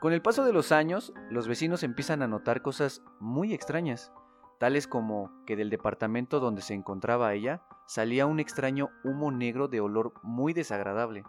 con 0.00 0.12
el 0.12 0.20
paso 0.20 0.44
de 0.44 0.52
los 0.52 0.70
años, 0.70 1.14
los 1.30 1.48
vecinos 1.48 1.82
empiezan 1.82 2.20
a 2.20 2.26
notar 2.26 2.60
cosas 2.60 3.02
muy 3.20 3.54
extrañas, 3.54 4.12
tales 4.58 4.86
como 4.86 5.30
que 5.46 5.56
del 5.56 5.70
departamento 5.70 6.40
donde 6.40 6.60
se 6.60 6.74
encontraba 6.74 7.32
ella 7.32 7.62
salía 7.86 8.26
un 8.26 8.40
extraño 8.40 8.90
humo 9.04 9.30
negro 9.30 9.68
de 9.68 9.80
olor 9.80 10.12
muy 10.22 10.52
desagradable, 10.52 11.24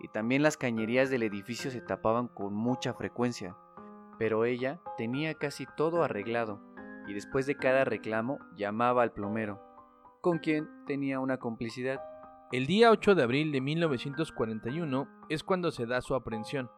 y 0.00 0.08
también 0.08 0.42
las 0.42 0.56
cañerías 0.56 1.10
del 1.10 1.22
edificio 1.22 1.70
se 1.70 1.80
tapaban 1.80 2.28
con 2.28 2.54
mucha 2.54 2.94
frecuencia. 2.94 3.56
Pero 4.18 4.44
ella 4.44 4.80
tenía 4.96 5.34
casi 5.34 5.66
todo 5.76 6.02
arreglado, 6.02 6.60
y 7.06 7.14
después 7.14 7.46
de 7.46 7.56
cada 7.56 7.84
reclamo 7.84 8.38
llamaba 8.56 9.02
al 9.02 9.12
plomero, 9.12 9.60
con 10.20 10.38
quien 10.38 10.68
tenía 10.86 11.20
una 11.20 11.38
complicidad. 11.38 12.00
El 12.52 12.66
día 12.66 12.90
8 12.90 13.14
de 13.14 13.22
abril 13.22 13.52
de 13.52 13.60
1941 13.60 15.08
es 15.28 15.42
cuando 15.42 15.70
se 15.70 15.86
da 15.86 16.00
su 16.00 16.14
aprehensión. 16.14 16.70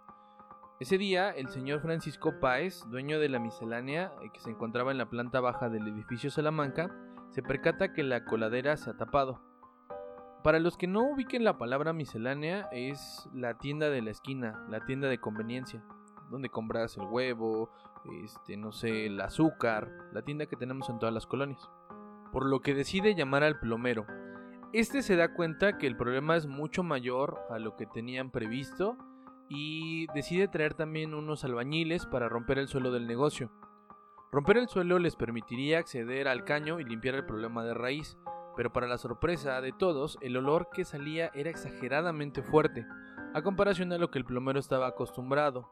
Ese 0.80 0.96
día, 0.96 1.30
el 1.30 1.48
señor 1.48 1.82
Francisco 1.82 2.40
Páez, 2.40 2.82
dueño 2.88 3.20
de 3.20 3.28
la 3.28 3.38
miscelánea 3.38 4.12
eh, 4.22 4.30
que 4.32 4.40
se 4.40 4.48
encontraba 4.48 4.90
en 4.90 4.96
la 4.98 5.10
planta 5.10 5.38
baja 5.40 5.68
del 5.68 5.86
edificio 5.86 6.30
Salamanca, 6.30 6.90
se 7.30 7.42
percata 7.42 7.92
que 7.92 8.02
la 8.02 8.24
coladera 8.24 8.76
se 8.76 8.90
ha 8.90 8.96
tapado. 8.96 9.40
Para 10.42 10.58
los 10.58 10.76
que 10.76 10.86
no 10.86 11.02
ubiquen 11.02 11.44
la 11.44 11.58
palabra 11.58 11.92
miscelánea, 11.92 12.68
es 12.72 13.28
la 13.34 13.58
tienda 13.58 13.90
de 13.90 14.02
la 14.02 14.10
esquina, 14.10 14.64
la 14.68 14.84
tienda 14.84 15.08
de 15.08 15.18
conveniencia, 15.18 15.84
donde 16.30 16.48
compras 16.48 16.96
el 16.96 17.04
huevo, 17.04 17.70
este, 18.24 18.56
no 18.56 18.72
sé, 18.72 19.06
el 19.06 19.20
azúcar, 19.20 19.90
la 20.12 20.22
tienda 20.22 20.46
que 20.46 20.56
tenemos 20.56 20.88
en 20.88 20.98
todas 20.98 21.14
las 21.14 21.26
colonias. 21.26 21.70
Por 22.32 22.46
lo 22.46 22.60
que 22.60 22.74
decide 22.74 23.14
llamar 23.14 23.44
al 23.44 23.58
plomero. 23.58 24.06
Este 24.72 25.02
se 25.02 25.16
da 25.16 25.34
cuenta 25.34 25.78
que 25.78 25.86
el 25.86 25.96
problema 25.96 26.36
es 26.36 26.46
mucho 26.46 26.82
mayor 26.82 27.40
a 27.50 27.58
lo 27.58 27.76
que 27.76 27.86
tenían 27.86 28.30
previsto 28.30 28.96
y 29.48 30.06
decide 30.14 30.48
traer 30.48 30.74
también 30.74 31.12
unos 31.12 31.44
albañiles 31.44 32.06
para 32.06 32.28
romper 32.28 32.58
el 32.58 32.68
suelo 32.68 32.92
del 32.92 33.06
negocio. 33.06 33.50
Romper 34.32 34.58
el 34.58 34.68
suelo 34.68 35.00
les 35.00 35.16
permitiría 35.16 35.80
acceder 35.80 36.28
al 36.28 36.44
caño 36.44 36.78
y 36.78 36.84
limpiar 36.84 37.16
el 37.16 37.26
problema 37.26 37.64
de 37.64 37.74
raíz, 37.74 38.16
pero 38.56 38.72
para 38.72 38.86
la 38.86 38.96
sorpresa 38.96 39.60
de 39.60 39.72
todos, 39.72 40.18
el 40.20 40.36
olor 40.36 40.68
que 40.72 40.84
salía 40.84 41.32
era 41.34 41.50
exageradamente 41.50 42.42
fuerte, 42.42 42.86
a 43.34 43.42
comparación 43.42 43.92
a 43.92 43.98
lo 43.98 44.12
que 44.12 44.18
el 44.18 44.24
plomero 44.24 44.60
estaba 44.60 44.86
acostumbrado. 44.86 45.68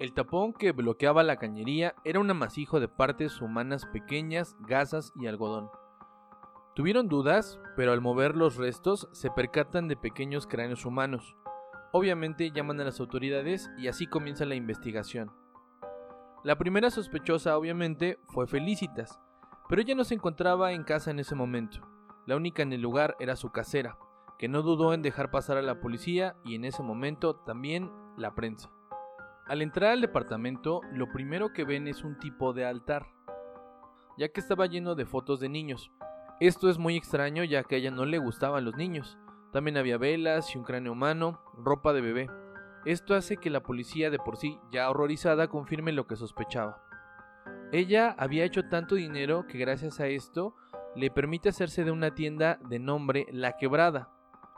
El 0.00 0.14
tapón 0.14 0.52
que 0.52 0.72
bloqueaba 0.72 1.22
la 1.22 1.36
cañería 1.36 1.94
era 2.04 2.18
un 2.18 2.28
amasijo 2.28 2.80
de 2.80 2.88
partes 2.88 3.40
humanas 3.40 3.86
pequeñas, 3.86 4.56
gasas 4.66 5.12
y 5.14 5.28
algodón. 5.28 5.70
Tuvieron 6.74 7.08
dudas, 7.08 7.60
pero 7.76 7.92
al 7.92 8.00
mover 8.00 8.36
los 8.36 8.56
restos 8.56 9.08
se 9.12 9.30
percatan 9.30 9.86
de 9.86 9.96
pequeños 9.96 10.48
cráneos 10.48 10.84
humanos. 10.84 11.36
Obviamente 11.92 12.50
llaman 12.50 12.80
a 12.80 12.84
las 12.84 12.98
autoridades 12.98 13.70
y 13.78 13.86
así 13.86 14.08
comienza 14.08 14.44
la 14.44 14.56
investigación. 14.56 15.30
La 16.46 16.56
primera 16.56 16.90
sospechosa 16.90 17.58
obviamente 17.58 18.20
fue 18.28 18.46
Felicitas, 18.46 19.18
pero 19.68 19.82
ella 19.82 19.96
no 19.96 20.04
se 20.04 20.14
encontraba 20.14 20.70
en 20.70 20.84
casa 20.84 21.10
en 21.10 21.18
ese 21.18 21.34
momento. 21.34 21.80
La 22.24 22.36
única 22.36 22.62
en 22.62 22.72
el 22.72 22.80
lugar 22.80 23.16
era 23.18 23.34
su 23.34 23.50
casera, 23.50 23.98
que 24.38 24.46
no 24.46 24.62
dudó 24.62 24.94
en 24.94 25.02
dejar 25.02 25.32
pasar 25.32 25.56
a 25.56 25.62
la 25.62 25.80
policía 25.80 26.36
y 26.44 26.54
en 26.54 26.64
ese 26.64 26.84
momento 26.84 27.34
también 27.34 27.90
la 28.16 28.36
prensa. 28.36 28.70
Al 29.48 29.60
entrar 29.60 29.90
al 29.90 30.00
departamento, 30.00 30.82
lo 30.92 31.10
primero 31.10 31.52
que 31.52 31.64
ven 31.64 31.88
es 31.88 32.04
un 32.04 32.16
tipo 32.20 32.52
de 32.52 32.64
altar, 32.64 33.08
ya 34.16 34.28
que 34.28 34.38
estaba 34.38 34.66
lleno 34.66 34.94
de 34.94 35.04
fotos 35.04 35.40
de 35.40 35.48
niños, 35.48 35.90
esto 36.38 36.70
es 36.70 36.78
muy 36.78 36.96
extraño 36.96 37.42
ya 37.42 37.64
que 37.64 37.74
a 37.74 37.78
ella 37.78 37.90
no 37.90 38.04
le 38.04 38.18
gustaban 38.18 38.64
los 38.64 38.76
niños. 38.76 39.18
También 39.52 39.78
había 39.78 39.98
velas 39.98 40.54
y 40.54 40.58
un 40.58 40.64
cráneo 40.64 40.92
humano, 40.92 41.40
ropa 41.56 41.92
de 41.92 42.02
bebé. 42.02 42.30
Esto 42.86 43.14
hace 43.14 43.36
que 43.36 43.50
la 43.50 43.62
policía 43.62 44.10
de 44.10 44.18
por 44.18 44.36
sí, 44.36 44.58
ya 44.70 44.88
horrorizada, 44.88 45.48
confirme 45.48 45.92
lo 45.92 46.06
que 46.06 46.16
sospechaba. 46.16 46.82
Ella 47.72 48.14
había 48.18 48.44
hecho 48.44 48.68
tanto 48.68 48.94
dinero 48.94 49.46
que 49.46 49.58
gracias 49.58 50.00
a 50.00 50.06
esto 50.06 50.54
le 50.94 51.10
permite 51.10 51.48
hacerse 51.48 51.84
de 51.84 51.90
una 51.90 52.14
tienda 52.14 52.58
de 52.68 52.78
nombre 52.78 53.26
La 53.32 53.56
Quebrada, 53.56 54.08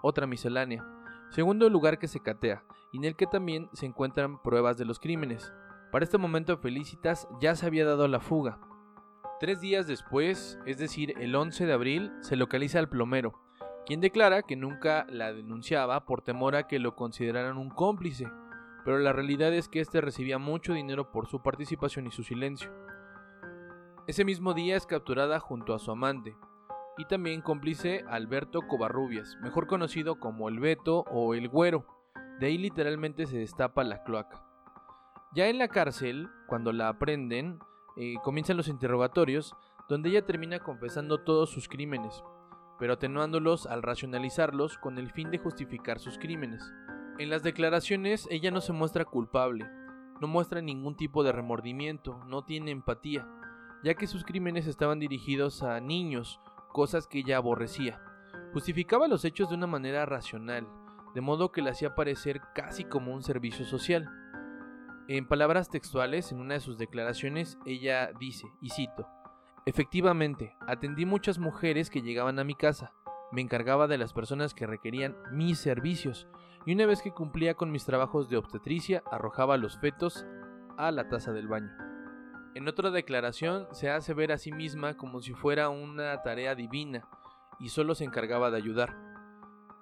otra 0.02 0.26
miscelánea, 0.26 0.84
segundo 1.30 1.68
lugar 1.70 1.98
que 1.98 2.06
se 2.06 2.20
catea, 2.20 2.62
y 2.92 2.98
en 2.98 3.04
el 3.04 3.16
que 3.16 3.26
también 3.26 3.68
se 3.72 3.86
encuentran 3.86 4.40
pruebas 4.42 4.76
de 4.76 4.84
los 4.84 5.00
crímenes. 5.00 5.52
Para 5.90 6.04
este 6.04 6.18
momento 6.18 6.58
Felicitas 6.58 7.26
ya 7.40 7.56
se 7.56 7.66
había 7.66 7.86
dado 7.86 8.06
la 8.08 8.20
fuga, 8.20 8.60
Tres 9.40 9.60
días 9.60 9.86
después, 9.86 10.58
es 10.66 10.78
decir, 10.78 11.14
el 11.20 11.36
11 11.36 11.64
de 11.64 11.72
abril, 11.72 12.12
se 12.22 12.34
localiza 12.34 12.80
al 12.80 12.88
plomero, 12.88 13.38
quien 13.88 14.02
declara 14.02 14.42
que 14.42 14.54
nunca 14.54 15.06
la 15.08 15.32
denunciaba 15.32 16.04
por 16.04 16.20
temor 16.20 16.54
a 16.56 16.66
que 16.66 16.78
lo 16.78 16.94
consideraran 16.94 17.56
un 17.56 17.70
cómplice, 17.70 18.30
pero 18.84 18.98
la 18.98 19.14
realidad 19.14 19.50
es 19.54 19.66
que 19.66 19.80
éste 19.80 20.02
recibía 20.02 20.36
mucho 20.36 20.74
dinero 20.74 21.10
por 21.10 21.26
su 21.26 21.42
participación 21.42 22.06
y 22.06 22.10
su 22.10 22.22
silencio. 22.22 22.70
Ese 24.06 24.26
mismo 24.26 24.52
día 24.52 24.76
es 24.76 24.84
capturada 24.84 25.40
junto 25.40 25.74
a 25.74 25.78
su 25.78 25.90
amante, 25.90 26.36
y 26.98 27.06
también 27.06 27.40
cómplice 27.40 28.04
Alberto 28.10 28.60
Covarrubias, 28.68 29.38
mejor 29.40 29.66
conocido 29.66 30.20
como 30.20 30.50
el 30.50 30.60
Beto 30.60 31.06
o 31.10 31.32
el 31.32 31.48
Güero, 31.48 31.86
de 32.40 32.48
ahí 32.48 32.58
literalmente 32.58 33.24
se 33.24 33.38
destapa 33.38 33.84
la 33.84 34.02
cloaca. 34.02 34.44
Ya 35.34 35.48
en 35.48 35.56
la 35.56 35.68
cárcel, 35.68 36.28
cuando 36.46 36.72
la 36.72 36.90
aprenden, 36.90 37.58
eh, 37.96 38.16
comienzan 38.22 38.58
los 38.58 38.68
interrogatorios, 38.68 39.56
donde 39.88 40.10
ella 40.10 40.26
termina 40.26 40.58
confesando 40.58 41.24
todos 41.24 41.48
sus 41.48 41.68
crímenes, 41.68 42.22
pero 42.78 42.94
atenuándolos 42.94 43.66
al 43.66 43.82
racionalizarlos 43.82 44.78
con 44.78 44.98
el 44.98 45.10
fin 45.10 45.30
de 45.30 45.38
justificar 45.38 45.98
sus 45.98 46.18
crímenes. 46.18 46.62
En 47.18 47.30
las 47.30 47.42
declaraciones 47.42 48.28
ella 48.30 48.50
no 48.50 48.60
se 48.60 48.72
muestra 48.72 49.04
culpable, 49.04 49.68
no 50.20 50.28
muestra 50.28 50.60
ningún 50.60 50.96
tipo 50.96 51.24
de 51.24 51.32
remordimiento, 51.32 52.22
no 52.26 52.44
tiene 52.44 52.70
empatía, 52.70 53.26
ya 53.82 53.94
que 53.94 54.06
sus 54.06 54.24
crímenes 54.24 54.66
estaban 54.66 54.98
dirigidos 54.98 55.62
a 55.62 55.80
niños, 55.80 56.40
cosas 56.72 57.06
que 57.06 57.18
ella 57.18 57.36
aborrecía. 57.36 58.00
Justificaba 58.52 59.08
los 59.08 59.24
hechos 59.24 59.48
de 59.48 59.56
una 59.56 59.66
manera 59.66 60.06
racional, 60.06 60.66
de 61.14 61.20
modo 61.20 61.52
que 61.52 61.62
le 61.62 61.70
hacía 61.70 61.94
parecer 61.94 62.40
casi 62.54 62.84
como 62.84 63.12
un 63.12 63.22
servicio 63.22 63.64
social. 63.64 64.08
En 65.08 65.26
palabras 65.26 65.68
textuales, 65.70 66.32
en 66.32 66.40
una 66.40 66.54
de 66.54 66.60
sus 66.60 66.78
declaraciones, 66.78 67.58
ella 67.66 68.10
dice, 68.18 68.46
y 68.60 68.70
cito, 68.70 69.08
Efectivamente, 69.68 70.56
atendí 70.66 71.04
muchas 71.04 71.38
mujeres 71.38 71.90
que 71.90 72.00
llegaban 72.00 72.38
a 72.38 72.44
mi 72.44 72.54
casa, 72.54 72.94
me 73.30 73.42
encargaba 73.42 73.86
de 73.86 73.98
las 73.98 74.14
personas 74.14 74.54
que 74.54 74.66
requerían 74.66 75.14
mis 75.30 75.58
servicios, 75.58 76.26
y 76.64 76.72
una 76.72 76.86
vez 76.86 77.02
que 77.02 77.12
cumplía 77.12 77.52
con 77.52 77.70
mis 77.70 77.84
trabajos 77.84 78.30
de 78.30 78.38
obstetricia, 78.38 79.02
arrojaba 79.12 79.58
los 79.58 79.78
fetos 79.78 80.24
a 80.78 80.90
la 80.90 81.10
taza 81.10 81.32
del 81.32 81.48
baño. 81.48 81.70
En 82.54 82.66
otra 82.66 82.90
declaración 82.90 83.66
se 83.72 83.90
hace 83.90 84.14
ver 84.14 84.32
a 84.32 84.38
sí 84.38 84.52
misma 84.52 84.96
como 84.96 85.20
si 85.20 85.34
fuera 85.34 85.68
una 85.68 86.22
tarea 86.22 86.54
divina, 86.54 87.06
y 87.60 87.68
solo 87.68 87.94
se 87.94 88.04
encargaba 88.04 88.50
de 88.50 88.56
ayudar. 88.56 88.96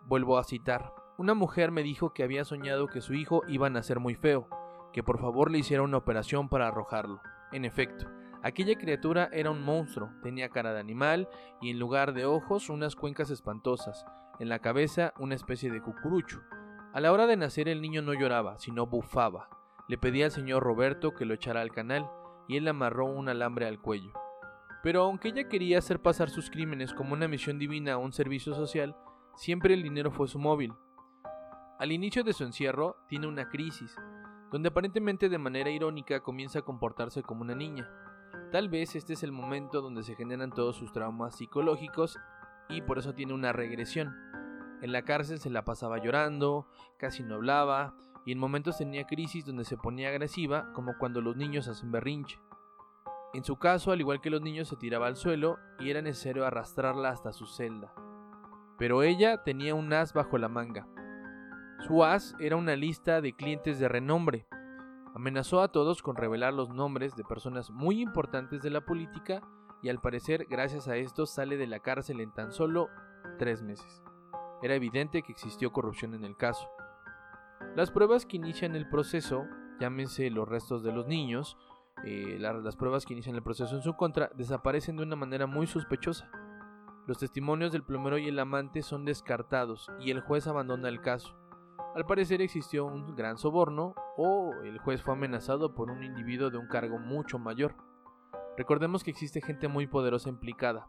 Vuelvo 0.07 0.37
a 0.39 0.43
citar, 0.43 0.93
una 1.17 1.35
mujer 1.35 1.71
me 1.71 1.85
dijo 1.85 2.13
que 2.13 2.25
había 2.25 2.45
soñado 2.45 2.89
que 2.89 3.01
su 3.01 3.15
hijo 3.15 3.43
iba 3.47 3.69
a 3.69 3.71
nacer 3.71 4.01
muy 4.01 4.17
feo, 4.17 4.49
que 4.93 5.05
por 5.05 5.21
favor 5.21 5.49
le 5.49 5.59
hiciera 5.59 5.85
una 5.85 5.99
operación 5.99 6.49
para 6.49 6.67
arrojarlo. 6.67 7.21
En 7.53 7.65
efecto, 7.65 8.11
aquella 8.47 8.79
criatura 8.79 9.29
era 9.33 9.51
un 9.51 9.63
monstruo, 9.63 10.11
tenía 10.23 10.51
cara 10.51 10.73
de 10.73 10.79
animal 10.79 11.29
y 11.61 11.71
en 11.71 11.81
lugar 11.81 12.15
de 12.15 12.27
ojos 12.27 12.71
unas 12.71 12.95
cuencas 12.95 13.31
espantosas, 13.31 14.07
en 14.39 14.49
la 14.49 14.61
cabeza 14.61 15.13
una 15.19 15.35
especie 15.35 15.69
de 15.71 15.83
cucurucho. 15.83 16.41
A 16.95 17.01
la 17.01 17.13
hora 17.13 17.27
de 17.27 17.37
nacer 17.37 17.69
el 17.69 17.83
niño 17.83 18.03
no 18.03 18.15
lloraba, 18.15 18.59
sino 18.59 18.87
bufaba. 18.87 19.49
Le 19.89 19.99
pedía 19.99 20.27
al 20.27 20.31
señor 20.31 20.63
Roberto 20.63 21.13
que 21.13 21.25
lo 21.25 21.35
echara 21.35 21.61
al 21.61 21.73
canal 21.73 22.09
y 22.47 22.57
él 22.57 22.69
amarró 22.69 23.07
un 23.07 23.29
alambre 23.29 23.67
al 23.67 23.81
cuello. 23.81 24.13
Pero 24.81 25.03
aunque 25.03 25.29
ella 25.29 25.49
quería 25.49 25.79
hacer 25.79 26.01
pasar 26.01 26.31
sus 26.31 26.49
crímenes 26.49 26.95
como 26.95 27.15
una 27.15 27.27
misión 27.27 27.59
divina 27.59 27.99
o 27.99 28.05
un 28.05 28.13
servicio 28.13 28.55
social, 28.55 28.95
siempre 29.35 29.75
el 29.75 29.83
dinero 29.83 30.13
fue 30.13 30.29
su 30.29 30.39
móvil. 30.39 30.73
Al 31.81 31.91
inicio 31.91 32.23
de 32.23 32.33
su 32.33 32.45
encierro 32.45 32.97
tiene 33.09 33.27
una 33.27 33.49
crisis, 33.49 33.97
donde 34.53 34.69
aparentemente 34.69 35.29
de 35.29 35.39
manera 35.39 35.71
irónica 35.71 36.21
comienza 36.21 36.61
a 36.61 36.63
comportarse 36.63 37.25
como 37.25 37.43
una 37.43 37.57
niña. 37.57 37.91
Tal 38.53 38.69
vez 38.69 38.97
este 38.97 39.15
es 39.15 39.23
el 39.23 39.33
momento 39.33 39.81
donde 39.83 40.03
se 40.03 40.15
generan 40.15 40.51
todos 40.51 40.77
sus 40.77 40.93
traumas 40.93 41.37
psicológicos 41.37 42.19
y 42.69 42.83
por 42.83 42.99
eso 42.99 43.15
tiene 43.15 43.33
una 43.33 43.53
regresión. 43.53 44.15
En 44.83 44.93
la 44.93 45.03
cárcel 45.03 45.39
se 45.39 45.51
la 45.51 45.65
pasaba 45.65 45.99
llorando, 45.99 46.67
casi 46.99 47.23
no 47.23 47.37
hablaba 47.37 47.95
y 48.25 48.33
en 48.33 48.39
momentos 48.39 48.79
tenía 48.79 49.07
crisis 49.07 49.45
donde 49.47 49.65
se 49.65 49.77
ponía 49.77 50.09
agresiva 50.09 50.73
como 50.73 50.99
cuando 50.99 51.21
los 51.21 51.37
niños 51.37 51.69
hacen 51.69 51.93
berrinche. 51.93 52.39
En 53.35 53.45
su 53.45 53.57
caso, 53.57 53.93
al 53.93 54.01
igual 54.01 54.21
que 54.21 54.31
los 54.31 54.43
niños, 54.43 54.69
se 54.69 54.77
tiraba 54.77 55.07
al 55.07 55.17
suelo 55.17 55.59
y 55.79 55.91
era 55.91 56.03
necesario 56.03 56.47
arrastrarla 56.47 57.11
hasta 57.11 57.33
su 57.33 57.47
celda. 57.47 57.93
Pero 58.79 59.03
ella 59.03 59.43
tenía 59.43 59.75
un 59.75 59.93
as 59.93 60.13
bajo 60.13 60.39
la 60.39 60.49
manga, 60.49 60.87
su 61.81 62.03
as 62.03 62.35
era 62.41 62.57
una 62.57 62.75
lista 62.75 63.21
de 63.21 63.35
clientes 63.35 63.79
de 63.79 63.89
renombre. 63.89 64.47
Amenazó 65.17 65.63
a 65.63 65.69
todos 65.69 66.03
con 66.03 66.15
revelar 66.15 66.53
los 66.53 66.69
nombres 66.69 67.17
de 67.17 67.25
personas 67.25 67.71
muy 67.71 68.03
importantes 68.03 68.61
de 68.61 68.69
la 68.69 68.83
política 68.83 69.41
y 69.83 69.89
al 69.89 69.99
parecer 69.99 70.45
gracias 70.45 70.89
a 70.89 70.97
esto 70.97 71.25
sale 71.25 71.57
de 71.57 71.67
la 71.67 71.81
cárcel 71.81 72.21
en 72.21 72.35
tan 72.35 72.53
solo 72.53 72.91
tres 73.39 73.63
meses. 73.63 74.03
Era 74.63 74.75
evidente 74.75 75.23
que 75.23 75.33
existió 75.33 75.73
corrupción 75.73 76.13
en 76.13 76.23
el 76.23 76.37
caso. 76.37 76.69
Las 77.75 77.91
pruebas 77.91 78.27
que 78.27 78.37
inician 78.37 78.77
el 78.77 78.91
proceso, 78.91 79.47
llámense 79.81 80.29
los 80.29 80.47
restos 80.47 80.83
de 80.83 80.93
los 80.93 81.07
niños, 81.07 81.57
eh, 82.05 82.37
las 82.39 82.77
pruebas 82.77 83.07
que 83.07 83.15
inician 83.15 83.37
el 83.37 83.43
proceso 83.43 83.75
en 83.75 83.81
su 83.81 83.97
contra, 83.97 84.31
desaparecen 84.35 84.99
de 84.99 85.05
una 85.05 85.17
manera 85.17 85.47
muy 85.47 85.67
sospechosa. 85.67 86.31
Los 87.07 87.17
testimonios 87.17 87.73
del 87.73 87.85
plomero 87.85 88.19
y 88.19 88.29
el 88.29 88.39
amante 88.39 88.83
son 88.83 89.07
descartados 89.07 89.91
y 89.99 90.11
el 90.11 90.21
juez 90.21 90.47
abandona 90.47 90.91
el 90.91 91.01
caso. 91.01 91.35
Al 91.97 92.05
parecer 92.05 92.43
existió 92.43 92.85
un 92.85 93.17
gran 93.17 93.39
soborno 93.39 93.95
o 94.19 94.53
el 94.65 94.79
juez 94.81 95.01
fue 95.01 95.15
amenazado 95.15 95.75
por 95.75 95.91
un 95.91 96.03
individuo 96.03 96.51
de 96.51 96.59
un 96.59 96.69
cargo 96.69 96.99
mucho 96.99 97.39
mayor. 97.39 97.75
Recordemos 98.59 99.03
que 99.03 99.11
existe 99.11 99.41
gente 99.41 99.67
muy 99.67 99.87
poderosa 99.87 100.29
implicada. 100.29 100.89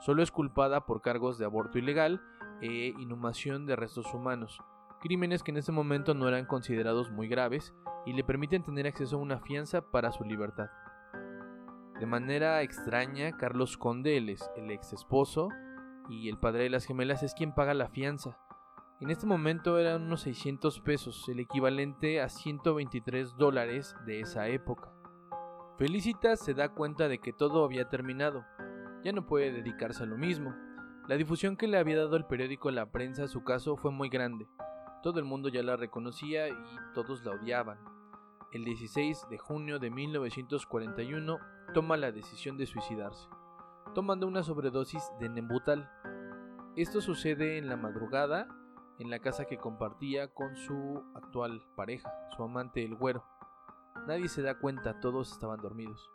Solo 0.00 0.20
es 0.20 0.32
culpada 0.32 0.84
por 0.84 1.00
cargos 1.00 1.38
de 1.38 1.44
aborto 1.44 1.78
ilegal 1.78 2.20
e 2.60 2.92
inhumación 2.98 3.66
de 3.66 3.76
restos 3.76 4.12
humanos, 4.12 4.58
crímenes 5.00 5.44
que 5.44 5.52
en 5.52 5.58
ese 5.58 5.70
momento 5.70 6.12
no 6.14 6.26
eran 6.26 6.44
considerados 6.44 7.12
muy 7.12 7.28
graves 7.28 7.72
y 8.04 8.12
le 8.12 8.24
permiten 8.24 8.64
tener 8.64 8.88
acceso 8.88 9.14
a 9.14 9.20
una 9.20 9.38
fianza 9.38 9.80
para 9.92 10.10
su 10.10 10.24
libertad. 10.24 10.70
De 12.00 12.06
manera 12.06 12.62
extraña, 12.62 13.36
Carlos 13.36 13.78
Conde, 13.78 14.16
el 14.16 14.28
ex 14.72 14.92
esposo 14.92 15.50
y 16.08 16.28
el 16.28 16.36
padre 16.36 16.64
de 16.64 16.70
las 16.70 16.84
gemelas, 16.84 17.22
es 17.22 17.34
quien 17.34 17.54
paga 17.54 17.74
la 17.74 17.90
fianza, 17.90 18.38
en 19.00 19.10
este 19.10 19.26
momento 19.26 19.78
eran 19.78 20.02
unos 20.02 20.22
600 20.22 20.80
pesos, 20.80 21.28
el 21.28 21.38
equivalente 21.38 22.20
a 22.20 22.28
123 22.28 23.36
dólares 23.36 23.94
de 24.06 24.20
esa 24.20 24.48
época. 24.48 24.92
Felicitas 25.78 26.40
se 26.40 26.54
da 26.54 26.70
cuenta 26.70 27.06
de 27.06 27.18
que 27.18 27.32
todo 27.32 27.64
había 27.64 27.88
terminado, 27.88 28.44
ya 29.04 29.12
no 29.12 29.24
puede 29.24 29.52
dedicarse 29.52 30.02
a 30.02 30.06
lo 30.06 30.18
mismo. 30.18 30.52
La 31.06 31.16
difusión 31.16 31.56
que 31.56 31.68
le 31.68 31.78
había 31.78 31.96
dado 31.96 32.16
el 32.16 32.26
periódico 32.26 32.72
La 32.72 32.90
Prensa 32.90 33.24
a 33.24 33.28
su 33.28 33.44
caso 33.44 33.76
fue 33.76 33.92
muy 33.92 34.08
grande. 34.08 34.48
Todo 35.04 35.20
el 35.20 35.24
mundo 35.24 35.48
ya 35.48 35.62
la 35.62 35.76
reconocía 35.76 36.48
y 36.48 36.56
todos 36.92 37.24
la 37.24 37.30
odiaban. 37.32 37.78
El 38.52 38.64
16 38.64 39.28
de 39.30 39.38
junio 39.38 39.78
de 39.78 39.90
1941 39.90 41.38
toma 41.72 41.96
la 41.96 42.10
decisión 42.10 42.56
de 42.56 42.66
suicidarse, 42.66 43.28
tomando 43.94 44.26
una 44.26 44.42
sobredosis 44.42 45.02
de 45.20 45.28
Nembutal. 45.28 45.88
Esto 46.74 47.00
sucede 47.00 47.58
en 47.58 47.68
la 47.68 47.76
madrugada 47.76 48.48
en 48.98 49.10
la 49.10 49.20
casa 49.20 49.44
que 49.44 49.58
compartía 49.58 50.28
con 50.28 50.56
su 50.56 51.02
actual 51.14 51.62
pareja, 51.76 52.12
su 52.36 52.42
amante 52.42 52.84
el 52.84 52.94
güero. 52.94 53.24
Nadie 54.06 54.28
se 54.28 54.42
da 54.42 54.58
cuenta, 54.58 55.00
todos 55.00 55.32
estaban 55.32 55.60
dormidos. 55.60 56.10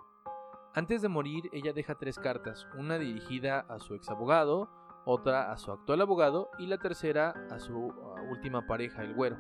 Antes 0.74 1.02
de 1.02 1.10
morir, 1.10 1.50
ella 1.54 1.72
deja 1.72 1.96
tres 1.96 2.18
cartas, 2.18 2.68
una 2.78 2.98
dirigida 2.98 3.60
a 3.70 3.80
su 3.80 3.94
ex 3.94 4.10
abogado, 4.10 4.70
otra 5.06 5.52
a 5.52 5.58
su 5.58 5.72
actual 5.72 6.02
abogado 6.02 6.50
y 6.58 6.68
la 6.68 6.78
tercera 6.78 7.34
a 7.52 7.60
su 7.60 7.94
última 8.30 8.66
pareja, 8.66 9.04
el 9.04 9.14
güero. 9.14 9.38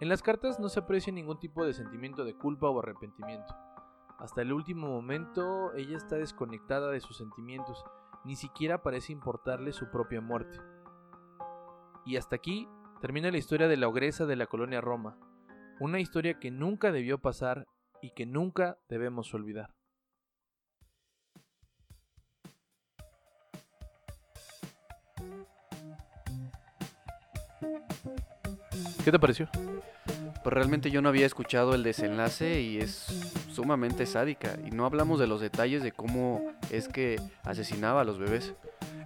En 0.00 0.08
las 0.08 0.22
cartas 0.22 0.58
no 0.58 0.68
se 0.68 0.80
aprecia 0.80 1.12
ningún 1.12 1.38
tipo 1.38 1.64
de 1.64 1.72
sentimiento 1.72 2.24
de 2.24 2.34
culpa 2.34 2.68
o 2.68 2.78
arrepentimiento. 2.78 3.54
Hasta 4.18 4.42
el 4.42 4.52
último 4.52 4.88
momento 4.88 5.72
ella 5.74 5.96
está 5.96 6.16
desconectada 6.16 6.90
de 6.90 7.00
sus 7.00 7.16
sentimientos, 7.16 7.82
ni 8.24 8.36
siquiera 8.36 8.82
parece 8.82 9.12
importarle 9.12 9.72
su 9.72 9.90
propia 9.90 10.20
muerte. 10.20 10.58
Y 12.10 12.16
hasta 12.16 12.34
aquí 12.34 12.66
termina 13.00 13.30
la 13.30 13.38
historia 13.38 13.68
de 13.68 13.76
la 13.76 13.86
ogresa 13.86 14.26
de 14.26 14.34
la 14.34 14.48
colonia 14.48 14.80
Roma, 14.80 15.16
una 15.78 16.00
historia 16.00 16.40
que 16.40 16.50
nunca 16.50 16.90
debió 16.90 17.18
pasar 17.18 17.68
y 18.02 18.10
que 18.10 18.26
nunca 18.26 18.80
debemos 18.88 19.32
olvidar. 19.32 19.76
¿Qué 29.04 29.12
te 29.12 29.18
pareció? 29.20 29.48
Pues 30.42 30.52
realmente 30.52 30.90
yo 30.90 31.02
no 31.02 31.10
había 31.10 31.26
escuchado 31.26 31.76
el 31.76 31.84
desenlace 31.84 32.60
y 32.60 32.78
es 32.78 32.92
sumamente 33.52 34.04
sádica. 34.04 34.58
Y 34.66 34.72
no 34.72 34.84
hablamos 34.84 35.20
de 35.20 35.28
los 35.28 35.40
detalles 35.40 35.84
de 35.84 35.92
cómo 35.92 36.42
es 36.72 36.88
que 36.88 37.20
asesinaba 37.44 38.00
a 38.00 38.04
los 38.04 38.18
bebés. 38.18 38.52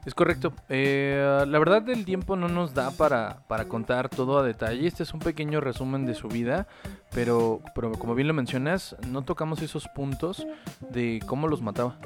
Es 0.04 0.14
correcto. 0.14 0.52
Eh, 0.68 1.44
la 1.46 1.58
verdad 1.58 1.88
el 1.88 2.04
tiempo 2.04 2.36
no 2.36 2.48
nos 2.48 2.74
da 2.74 2.90
para, 2.90 3.38
para, 3.48 3.66
contar 3.66 4.08
todo 4.08 4.38
a 4.38 4.42
detalle. 4.42 4.86
Este 4.86 5.02
es 5.02 5.14
un 5.14 5.20
pequeño 5.20 5.60
resumen 5.60 6.04
de 6.04 6.14
su 6.14 6.28
vida, 6.28 6.66
pero, 7.14 7.62
pero 7.74 7.92
como 7.92 8.14
bien 8.14 8.28
lo 8.28 8.34
mencionas, 8.34 8.96
no 9.08 9.22
tocamos 9.22 9.62
esos 9.62 9.88
puntos 9.88 10.46
de 10.90 11.20
cómo 11.26 11.48
los 11.48 11.62
mataba. 11.62 11.96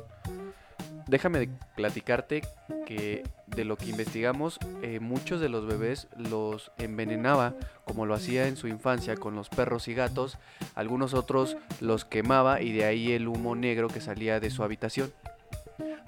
Déjame 1.09 1.49
platicarte 1.75 2.43
que 2.87 3.25
de 3.47 3.65
lo 3.65 3.77
que 3.77 3.87
investigamos, 3.87 4.59
eh, 4.83 5.01
muchos 5.01 5.41
de 5.41 5.49
los 5.49 5.67
bebés 5.67 6.07
los 6.17 6.71
envenenaba, 6.77 7.55
como 7.85 8.05
lo 8.05 8.15
hacía 8.15 8.47
en 8.47 8.57
su 8.57 8.69
infancia 8.69 9.17
con 9.17 9.35
los 9.35 9.49
perros 9.49 9.89
y 9.89 9.95
gatos, 9.95 10.37
algunos 10.75 11.15
otros 11.15 11.57
los 11.81 12.05
quemaba 12.05 12.61
y 12.61 12.73
de 12.73 12.85
ahí 12.85 13.13
el 13.13 13.27
humo 13.27 13.57
negro 13.57 13.89
que 13.89 14.03
salía 14.03 14.39
de 14.39 14.51
su 14.51 14.63
habitación. 14.63 15.11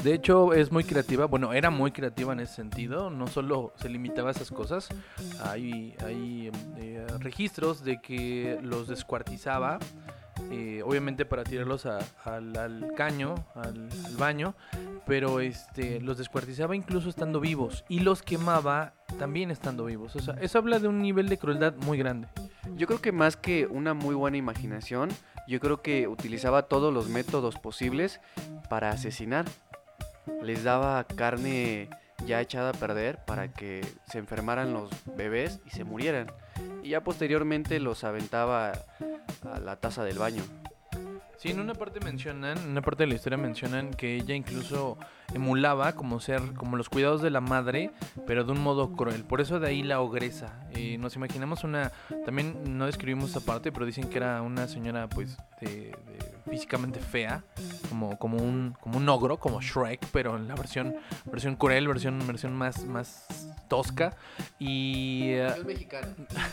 De 0.03 0.15
hecho, 0.15 0.55
es 0.55 0.73
muy 0.73 0.85
creativa, 0.85 1.27
bueno, 1.27 1.53
era 1.53 1.69
muy 1.69 1.93
creativa 1.93 2.33
en 2.33 2.41
ese 2.41 2.55
sentido, 2.55 3.11
no 3.11 3.27
solo 3.27 3.75
se 3.77 3.91
limitaba 3.91 4.29
a 4.29 4.33
esas 4.33 4.51
cosas, 4.51 4.89
hay, 5.45 5.95
eh, 6.07 7.07
registros 7.19 7.85
de 7.85 8.01
que 8.01 8.59
los 8.63 8.89
descuartizaba 8.89 9.79
eh, 10.51 10.83
obviamente 10.85 11.25
para 11.27 11.45
tirarlos 11.45 11.87
al, 11.87 12.93
caño, 12.97 13.35
al, 13.55 13.89
baño, 14.19 14.55
pero 15.07 15.41
este, 15.41 16.01
los 16.01 16.19
descuartizaba 16.19 16.75
incluso 16.75 17.09
estando 17.09 17.41
vivos 17.41 17.85
y 17.89 18.01
los 18.01 18.23
quemaba 18.23 18.95
también 19.19 19.51
estando 19.51 19.85
vivos. 19.85 20.17
O 20.17 20.21
sea, 20.21 20.35
eso 20.41 20.59
habla 20.59 20.79
de 20.79 20.89
un 20.89 21.03
nivel 21.03 21.29
de 21.29 21.39
crueldad 21.39 21.75
muy 21.77 21.99
grande. 21.99 22.29
Yo 22.77 22.87
creo 22.87 23.01
que 23.01 23.13
más 23.13 23.37
que 23.37 23.67
una 23.67 23.95
muy 23.95 24.15
buena 24.15 24.39
imaginación, 24.39 25.11
yo 25.47 25.61
creo 25.61 25.83
que 25.83 26.09
utilizaba 26.09 26.63
todos 26.63 26.93
los 26.93 27.09
métodos 27.09 27.57
posibles 27.57 28.21
para 28.69 28.91
asesinar. 28.91 29.45
Les 30.43 30.65
daba 30.65 31.05
carne 31.05 31.89
ya 32.27 32.41
echada 32.41 32.71
a 32.71 32.73
perder 32.73 33.19
para 33.25 33.53
que 33.53 33.87
se 34.07 34.19
enfermaran 34.19 34.73
los 34.73 34.91
bebés 35.17 35.61
y 35.67 35.71
se 35.71 35.85
murieran. 35.85 36.31
Y 36.83 36.91
ya 36.91 37.03
posteriormente 37.03 37.81
los 37.81 38.05
aventaba 38.05 38.73
a 39.45 39.59
la 39.61 39.77
taza 39.77 40.05
del 40.05 40.19
baño. 40.19 40.43
Sí, 41.41 41.53
en 41.53 41.59
una 41.59 41.73
parte 41.73 42.01
mencionan, 42.01 42.59
en 42.59 42.69
una 42.69 42.83
parte 42.83 43.05
de 43.05 43.07
la 43.07 43.15
historia 43.15 43.39
mencionan 43.39 43.95
que 43.95 44.17
ella 44.17 44.35
incluso 44.35 44.99
emulaba 45.33 45.95
como 45.95 46.21
ser, 46.21 46.43
como 46.55 46.77
los 46.77 46.91
cuidados 46.91 47.23
de 47.23 47.31
la 47.31 47.41
madre, 47.41 47.93
pero 48.27 48.45
de 48.45 48.53
un 48.53 48.61
modo 48.61 48.93
cruel. 48.93 49.25
Por 49.25 49.41
eso 49.41 49.59
de 49.59 49.69
ahí 49.69 49.83
la 49.83 50.03
ogresa. 50.03 50.69
Eh, 50.73 50.99
nos 50.99 51.17
imaginamos 51.17 51.65
una, 51.65 51.93
también 52.27 52.77
no 52.77 52.85
describimos 52.85 53.31
esa 53.31 53.41
parte, 53.41 53.73
pero 53.73 53.87
dicen 53.87 54.11
que 54.11 54.19
era 54.19 54.43
una 54.43 54.69
señora 54.69 55.09
pues 55.09 55.39
de, 55.63 55.97
físicamente 56.51 57.01
fea, 57.01 57.43
como, 57.89 58.19
como 58.19 58.37
un, 58.37 58.77
como 58.79 58.99
un 58.99 59.09
ogro, 59.09 59.39
como 59.39 59.63
Shrek, 59.63 60.09
pero 60.13 60.37
en 60.37 60.47
la 60.47 60.55
versión, 60.55 60.95
versión 61.25 61.57
cruel, 61.57 61.89
versión, 61.89 62.19
versión 62.27 62.55
más, 62.55 62.85
más 62.85 63.50
tosca. 63.71 64.15
Y, 64.59 65.31
eh, 65.31 65.55
mexicana. 65.65 66.09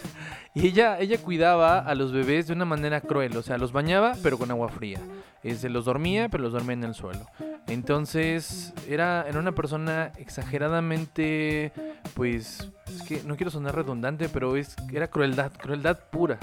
y 0.54 0.68
ella, 0.68 0.98
ella 1.00 1.18
cuidaba 1.18 1.80
a 1.80 1.94
los 1.96 2.14
bebés 2.14 2.48
de 2.48 2.54
una 2.54 2.64
manera 2.64 3.02
cruel, 3.02 3.36
o 3.36 3.42
sea, 3.42 3.58
los 3.58 3.74
bañaba, 3.74 4.16
pero 4.24 4.38
con 4.38 4.50
agua 4.50 4.70
fría. 4.70 5.02
Eh, 5.44 5.56
se 5.56 5.70
los 5.70 5.84
dormía, 5.84 6.30
pero 6.30 6.44
los 6.44 6.54
dormía 6.54 6.74
en 6.74 6.86
el 6.86 6.94
suelo. 6.94 7.28
Entonces, 7.68 8.74
era, 8.88 9.26
era 9.28 9.40
una 9.40 9.52
persona 9.52 10.14
exageradamente, 10.18 11.74
pues, 12.14 12.70
es 12.88 13.04
que 13.04 13.22
no 13.24 13.36
quiero 13.36 13.52
sonar 13.52 13.76
redundante, 13.76 14.30
pero 14.30 14.56
es, 14.56 14.76
era 14.94 15.10
crueldad, 15.10 15.52
crueldad 15.52 16.00
pura. 16.10 16.38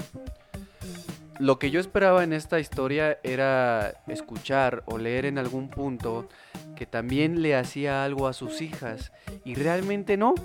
Lo 1.39 1.59
que 1.59 1.69
yo 1.69 1.81
esperaba 1.81 2.23
en 2.23 2.31
esta 2.31 2.59
historia 2.61 3.17
era 3.21 3.93
escuchar 4.07 4.83
o 4.85 4.97
leer 4.97 5.25
en 5.25 5.37
algún 5.37 5.67
punto 5.69 6.29
que 6.75 6.85
también 6.85 7.41
le 7.41 7.55
hacía 7.55 8.05
algo 8.05 8.27
a 8.27 8.33
sus 8.33 8.61
hijas 8.61 9.11
y 9.43 9.55
realmente 9.55 10.15
no. 10.15 10.35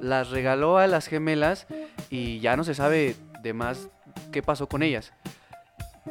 Las 0.00 0.30
regaló 0.30 0.78
a 0.78 0.86
las 0.86 1.06
gemelas 1.06 1.66
y 2.10 2.40
ya 2.40 2.56
no 2.56 2.64
se 2.64 2.74
sabe 2.74 3.16
de 3.42 3.52
más 3.52 3.88
qué 4.32 4.42
pasó 4.42 4.68
con 4.68 4.82
ellas. 4.82 5.12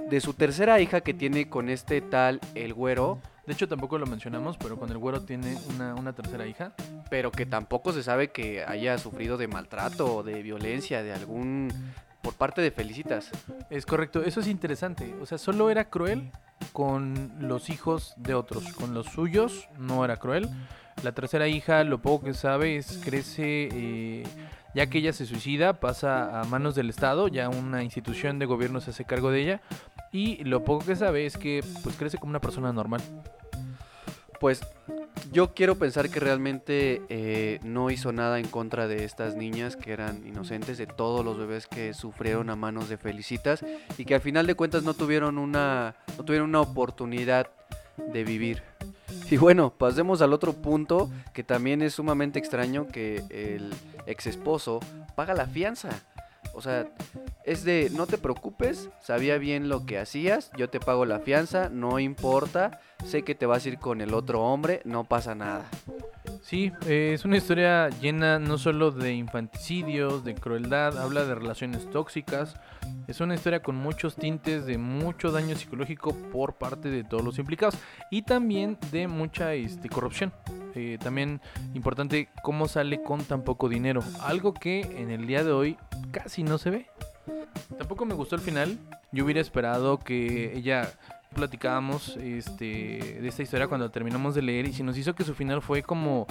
De 0.10 0.22
su 0.22 0.34
tercera 0.34 0.80
hija 0.80 1.02
que 1.02 1.14
tiene 1.14 1.50
con 1.50 1.70
este 1.70 2.02
tal 2.02 2.40
el 2.56 2.74
güero, 2.74 3.20
de 3.46 3.52
hecho, 3.52 3.68
tampoco 3.68 3.98
lo 3.98 4.06
mencionamos, 4.06 4.58
pero 4.58 4.78
con 4.78 4.90
el 4.90 4.98
güero 4.98 5.22
tiene 5.22 5.58
una, 5.98 6.14
tercera 6.14 6.48
hija. 6.48 6.74
Pero 7.10 7.32
que 7.32 7.46
tampoco 7.46 7.92
se 7.92 8.02
sabe 8.02 8.32
que 8.32 8.64
haya 8.64 8.98
sufrido 8.98 9.38
de 9.38 9.50
maltrato 9.50 10.18
o 10.18 10.24
de 10.24 10.42
violencia 10.42 11.04
de 11.04 11.12
algún. 11.12 11.70
por 12.22 12.36
parte 12.36 12.62
de 12.62 12.72
Felicitas. 12.72 13.32
Es 13.70 13.86
correcto, 13.86 14.24
eso 14.24 14.40
es 14.40 14.48
interesante. 14.48 15.14
O 15.22 15.26
sea, 15.26 15.38
solo 15.38 15.70
era 15.70 15.90
cruel 15.90 16.32
con 16.72 17.34
los 17.40 17.70
hijos 17.70 18.14
de 18.16 18.34
otros. 18.34 18.72
Con 18.74 18.94
los 18.94 19.08
suyos 19.08 19.68
no 19.78 20.06
era 20.06 20.16
cruel. 20.16 20.50
La 21.02 21.14
tercera 21.14 21.48
hija, 21.48 21.84
lo 21.84 22.02
poco 22.02 22.26
que 22.26 22.34
sabe 22.34 22.78
es 22.78 23.00
crece. 23.04 23.70
Eh, 23.72 24.24
ya 24.74 24.88
que 24.88 24.98
ella 24.98 25.14
se 25.14 25.26
suicida, 25.26 25.80
pasa 25.80 26.42
a 26.42 26.44
manos 26.46 26.76
del 26.76 26.90
Estado, 26.90 27.28
ya 27.28 27.50
una 27.50 27.84
institución 27.84 28.40
de 28.40 28.46
gobierno 28.46 28.82
se 28.82 28.90
hace 28.90 29.06
cargo 29.06 29.32
de 29.32 29.42
ella, 29.42 29.62
y 30.12 30.44
lo 30.44 30.64
poco 30.64 30.86
que 30.86 30.96
sabe 30.96 31.26
es 31.26 31.38
que 31.38 31.64
pues 31.84 31.96
crece 31.96 32.18
como 32.18 32.32
una 32.32 32.42
persona 32.42 32.74
normal. 32.74 33.02
Pues 34.40 34.62
yo 35.32 35.54
quiero 35.54 35.76
pensar 35.78 36.10
que 36.10 36.20
realmente 36.20 37.02
eh, 37.10 37.60
no 37.64 37.92
hizo 37.92 38.12
nada 38.12 38.40
en 38.40 38.48
contra 38.48 38.88
de 38.88 39.06
estas 39.06 39.36
niñas 39.36 39.76
que 39.76 39.94
eran 39.94 40.28
inocentes, 40.28 40.78
de 40.78 40.88
todos 40.88 41.24
los 41.24 41.38
bebés 41.38 41.68
que 41.68 41.94
sufrieron 41.94 42.50
a 42.50 42.56
manos 42.56 42.90
de 42.90 42.98
Felicitas 42.98 43.64
y 43.98 44.06
que 44.06 44.16
al 44.16 44.22
final 44.22 44.48
de 44.48 44.56
cuentas 44.56 44.84
no 44.84 44.96
tuvieron 44.96 45.38
una, 45.38 45.96
no 46.18 46.26
tuvieron 46.26 46.50
una 46.50 46.62
oportunidad 46.62 47.48
de 48.12 48.24
vivir. 48.24 48.64
Y 49.30 49.38
bueno, 49.38 49.72
pasemos 49.72 50.22
al 50.22 50.34
otro 50.34 50.54
punto 50.54 51.10
que 51.34 51.44
también 51.44 51.82
es 51.82 51.94
sumamente 51.94 52.40
extraño 52.40 52.88
que 52.88 53.24
el 53.30 53.74
ex 54.06 54.28
esposo 54.28 54.80
paga 55.16 55.34
la 55.34 55.48
fianza. 55.48 55.90
O 56.54 56.62
sea, 56.62 56.88
es 57.46 57.64
de, 57.64 57.90
no 57.94 58.08
te 58.08 58.18
preocupes, 58.18 58.90
sabía 59.02 59.38
bien 59.38 59.70
lo 59.70 59.86
que 59.86 59.98
hacías, 59.98 60.52
yo 60.58 60.70
te 60.70 60.80
pago 60.80 61.06
la 61.06 61.20
fianza, 61.20 61.70
no 61.70 62.00
importa, 62.00 62.80
sé 63.06 63.24
que 63.24 63.36
te 63.36 63.46
vas 63.46 63.66
a 63.66 63.70
ir 63.70 63.80
con 63.80 64.02
el 64.02 64.14
otro 64.14 64.42
hombre, 64.42 64.82
no 64.86 65.04
pasa 65.04 65.36
nada. 65.36 65.66
Sí, 66.42 66.72
eh, 66.86 67.12
es 67.14 67.26
una 67.26 67.38
historia 67.38 67.90
llena 67.90 68.38
no 68.38 68.58
solo 68.58 68.92
de 68.92 69.14
infanticidios, 69.14 70.24
de 70.24 70.36
crueldad, 70.36 70.98
habla 71.00 71.26
de 71.26 71.36
relaciones 71.36 71.90
tóxicas, 71.90 72.56
es 73.08 73.20
una 73.22 73.36
historia 73.36 73.62
con 73.62 73.76
muchos 73.76 74.16
tintes 74.16 74.66
de 74.66 74.78
mucho 74.78 75.32
daño 75.32 75.56
psicológico 75.56 76.14
por 76.32 76.56
parte 76.56 76.90
de 76.90 77.04
todos 77.04 77.24
los 77.24 77.40
implicados 77.40 77.76
y 78.12 78.22
también 78.22 78.78
de 78.92 79.08
mucha 79.08 79.54
este, 79.54 79.90
corrupción. 79.90 80.32
Eh, 80.76 80.98
también 81.00 81.40
importante 81.76 82.30
cómo 82.42 82.68
sale 82.68 83.04
con 83.04 83.24
tan 83.24 83.44
poco 83.44 83.70
dinero, 83.70 84.02
algo 84.22 84.54
que 84.54 84.82
en 84.82 85.12
el 85.12 85.28
día 85.28 85.44
de 85.44 85.52
hoy 85.52 85.78
casi 86.14 86.44
no 86.44 86.58
se 86.58 86.70
ve. 86.70 86.86
Tampoco 87.78 88.06
me 88.06 88.14
gustó 88.14 88.36
el 88.36 88.42
final. 88.42 88.78
Yo 89.12 89.26
hubiera 89.26 89.42
esperado 89.42 90.00
que 90.00 90.56
ella 90.56 90.90
platicábamos 91.34 92.16
este, 92.18 93.18
de 93.20 93.28
esta 93.28 93.42
historia 93.44 93.68
cuando 93.68 93.90
terminamos 93.90 94.36
de 94.36 94.44
leer 94.44 94.68
y 94.68 94.74
se 94.74 94.84
nos 94.84 94.98
hizo 94.98 95.16
que 95.16 95.24
su 95.24 95.34
final 95.34 95.62
fue 95.62 95.82
como, 95.82 96.28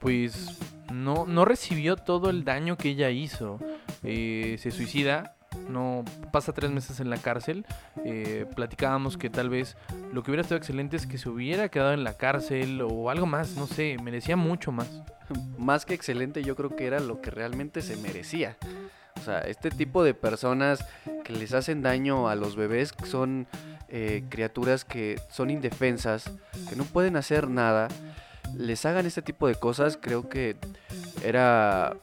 pues, 0.00 0.58
no, 0.92 1.26
no 1.26 1.44
recibió 1.44 1.96
todo 1.96 2.30
el 2.30 2.44
daño 2.44 2.76
que 2.76 2.88
ella 2.88 3.10
hizo. 3.10 3.60
Eh, 4.02 4.56
se 4.58 4.70
suicida, 4.70 5.36
no 5.68 6.04
pasa 6.32 6.52
tres 6.52 6.70
meses 6.70 7.00
en 7.00 7.10
la 7.10 7.18
cárcel. 7.18 7.66
Eh, 8.04 8.46
platicábamos 8.54 9.18
que 9.18 9.28
tal 9.28 9.50
vez 9.50 9.76
lo 10.12 10.22
que 10.22 10.30
hubiera 10.30 10.42
estado 10.42 10.58
excelente 10.58 10.96
es 10.96 11.06
que 11.06 11.18
se 11.18 11.28
hubiera 11.28 11.68
quedado 11.68 11.92
en 11.92 12.04
la 12.04 12.16
cárcel 12.16 12.80
o 12.82 13.10
algo 13.10 13.26
más, 13.26 13.56
no 13.56 13.66
sé, 13.66 13.98
merecía 14.02 14.36
mucho 14.36 14.72
más. 14.72 14.88
Más 15.58 15.84
que 15.84 15.94
excelente, 15.94 16.44
yo 16.44 16.54
creo 16.54 16.76
que 16.76 16.86
era 16.86 17.00
lo 17.00 17.20
que 17.20 17.32
realmente 17.32 17.82
se 17.82 17.96
merecía. 17.96 18.56
Sea, 19.26 19.40
este 19.40 19.70
tipo 19.72 20.04
de 20.04 20.14
personas 20.14 20.86
que 21.24 21.32
les 21.32 21.52
hacen 21.52 21.82
daño 21.82 22.28
a 22.28 22.36
los 22.36 22.54
bebés 22.54 22.94
son 23.06 23.48
eh, 23.88 24.22
criaturas 24.28 24.84
que 24.84 25.20
son 25.30 25.50
indefensas, 25.50 26.30
que 26.68 26.76
no 26.76 26.84
pueden 26.84 27.16
hacer 27.16 27.48
nada, 27.48 27.88
les 28.56 28.86
hagan 28.86 29.04
este 29.04 29.22
tipo 29.22 29.48
de 29.48 29.56
cosas, 29.56 29.98
creo 30.00 30.28
que 30.28 30.56
era... 31.24 31.96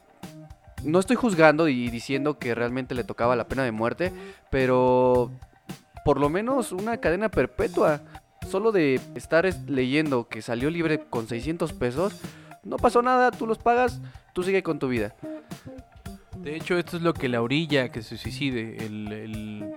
No 0.83 0.99
estoy 0.99 1.15
juzgando 1.15 1.69
y 1.69 1.89
diciendo 1.89 2.39
que 2.39 2.55
realmente 2.55 2.93
le 2.93 3.05
tocaba 3.05 3.37
la 3.37 3.47
pena 3.47 3.63
de 3.63 3.71
muerte, 3.71 4.11
pero 4.51 5.31
por 6.03 6.19
lo 6.19 6.27
menos 6.27 6.73
una 6.73 6.97
cadena 6.97 7.29
perpetua. 7.29 8.01
Solo 8.51 8.73
de 8.73 8.99
estar 9.15 9.45
leyendo 9.69 10.27
que 10.27 10.41
salió 10.41 10.69
libre 10.69 11.05
con 11.09 11.29
600 11.29 11.71
pesos, 11.71 12.19
no 12.65 12.75
pasó 12.75 13.01
nada, 13.01 13.31
tú 13.31 13.47
los 13.47 13.59
pagas, 13.59 14.01
tú 14.33 14.43
sigue 14.43 14.61
con 14.61 14.77
tu 14.77 14.89
vida. 14.89 15.15
De 16.37 16.55
hecho, 16.55 16.77
esto 16.77 16.97
es 16.97 17.03
lo 17.03 17.13
que 17.13 17.29
la 17.29 17.41
orilla 17.41 17.89
que 17.89 18.01
se 18.01 18.17
suicide. 18.17 18.77
El, 18.85 19.75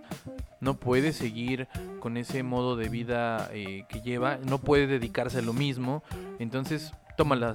no 0.60 0.74
puede 0.74 1.12
seguir 1.12 1.68
con 2.00 2.16
ese 2.16 2.42
modo 2.42 2.76
de 2.76 2.88
vida 2.88 3.50
eh, 3.52 3.84
que 3.88 4.00
lleva, 4.00 4.38
no 4.38 4.58
puede 4.58 4.86
dedicarse 4.86 5.38
a 5.38 5.42
lo 5.42 5.52
mismo. 5.52 6.02
Entonces, 6.38 6.92
toma 7.16 7.36
la, 7.36 7.54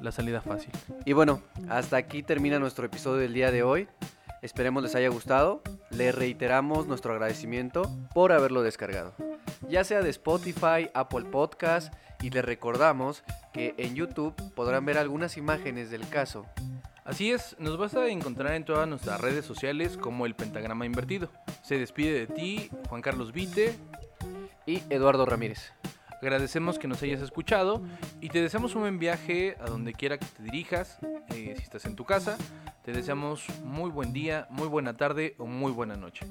la 0.00 0.12
salida 0.12 0.40
fácil. 0.40 0.70
Y 1.04 1.12
bueno, 1.12 1.42
hasta 1.68 1.96
aquí 1.96 2.22
termina 2.22 2.58
nuestro 2.58 2.86
episodio 2.86 3.20
del 3.20 3.34
día 3.34 3.50
de 3.50 3.62
hoy. 3.62 3.88
Esperemos 4.42 4.82
les 4.82 4.94
haya 4.94 5.08
gustado. 5.08 5.62
Les 5.90 6.14
reiteramos 6.14 6.86
nuestro 6.86 7.12
agradecimiento 7.12 7.90
por 8.14 8.32
haberlo 8.32 8.62
descargado, 8.62 9.14
ya 9.68 9.82
sea 9.82 10.02
de 10.02 10.10
Spotify, 10.10 10.90
Apple 10.94 11.24
Podcast, 11.30 11.92
y 12.22 12.30
les 12.30 12.44
recordamos 12.44 13.24
que 13.52 13.74
en 13.78 13.94
YouTube 13.94 14.34
podrán 14.54 14.84
ver 14.84 14.98
algunas 14.98 15.36
imágenes 15.36 15.90
del 15.90 16.08
caso. 16.08 16.46
Así 17.06 17.30
es, 17.30 17.54
nos 17.60 17.78
vas 17.78 17.94
a 17.94 18.08
encontrar 18.08 18.54
en 18.54 18.64
todas 18.64 18.88
nuestras 18.88 19.20
redes 19.20 19.44
sociales 19.44 19.96
como 19.96 20.26
el 20.26 20.34
pentagrama 20.34 20.86
invertido. 20.86 21.30
Se 21.62 21.78
despide 21.78 22.26
de 22.26 22.26
ti 22.26 22.68
Juan 22.88 23.00
Carlos 23.00 23.32
Vite 23.32 23.78
y 24.66 24.82
Eduardo 24.90 25.24
Ramírez. 25.24 25.72
Agradecemos 26.20 26.80
que 26.80 26.88
nos 26.88 27.00
hayas 27.04 27.22
escuchado 27.22 27.80
y 28.20 28.28
te 28.28 28.42
deseamos 28.42 28.74
un 28.74 28.82
buen 28.82 28.98
viaje 28.98 29.56
a 29.60 29.66
donde 29.66 29.92
quiera 29.92 30.18
que 30.18 30.26
te 30.26 30.42
dirijas, 30.42 30.98
eh, 31.28 31.54
si 31.56 31.62
estás 31.62 31.84
en 31.84 31.94
tu 31.94 32.04
casa. 32.04 32.36
Te 32.84 32.90
deseamos 32.92 33.44
muy 33.62 33.90
buen 33.90 34.12
día, 34.12 34.48
muy 34.50 34.66
buena 34.66 34.96
tarde 34.96 35.36
o 35.38 35.46
muy 35.46 35.70
buena 35.70 35.96
noche. 35.96 36.26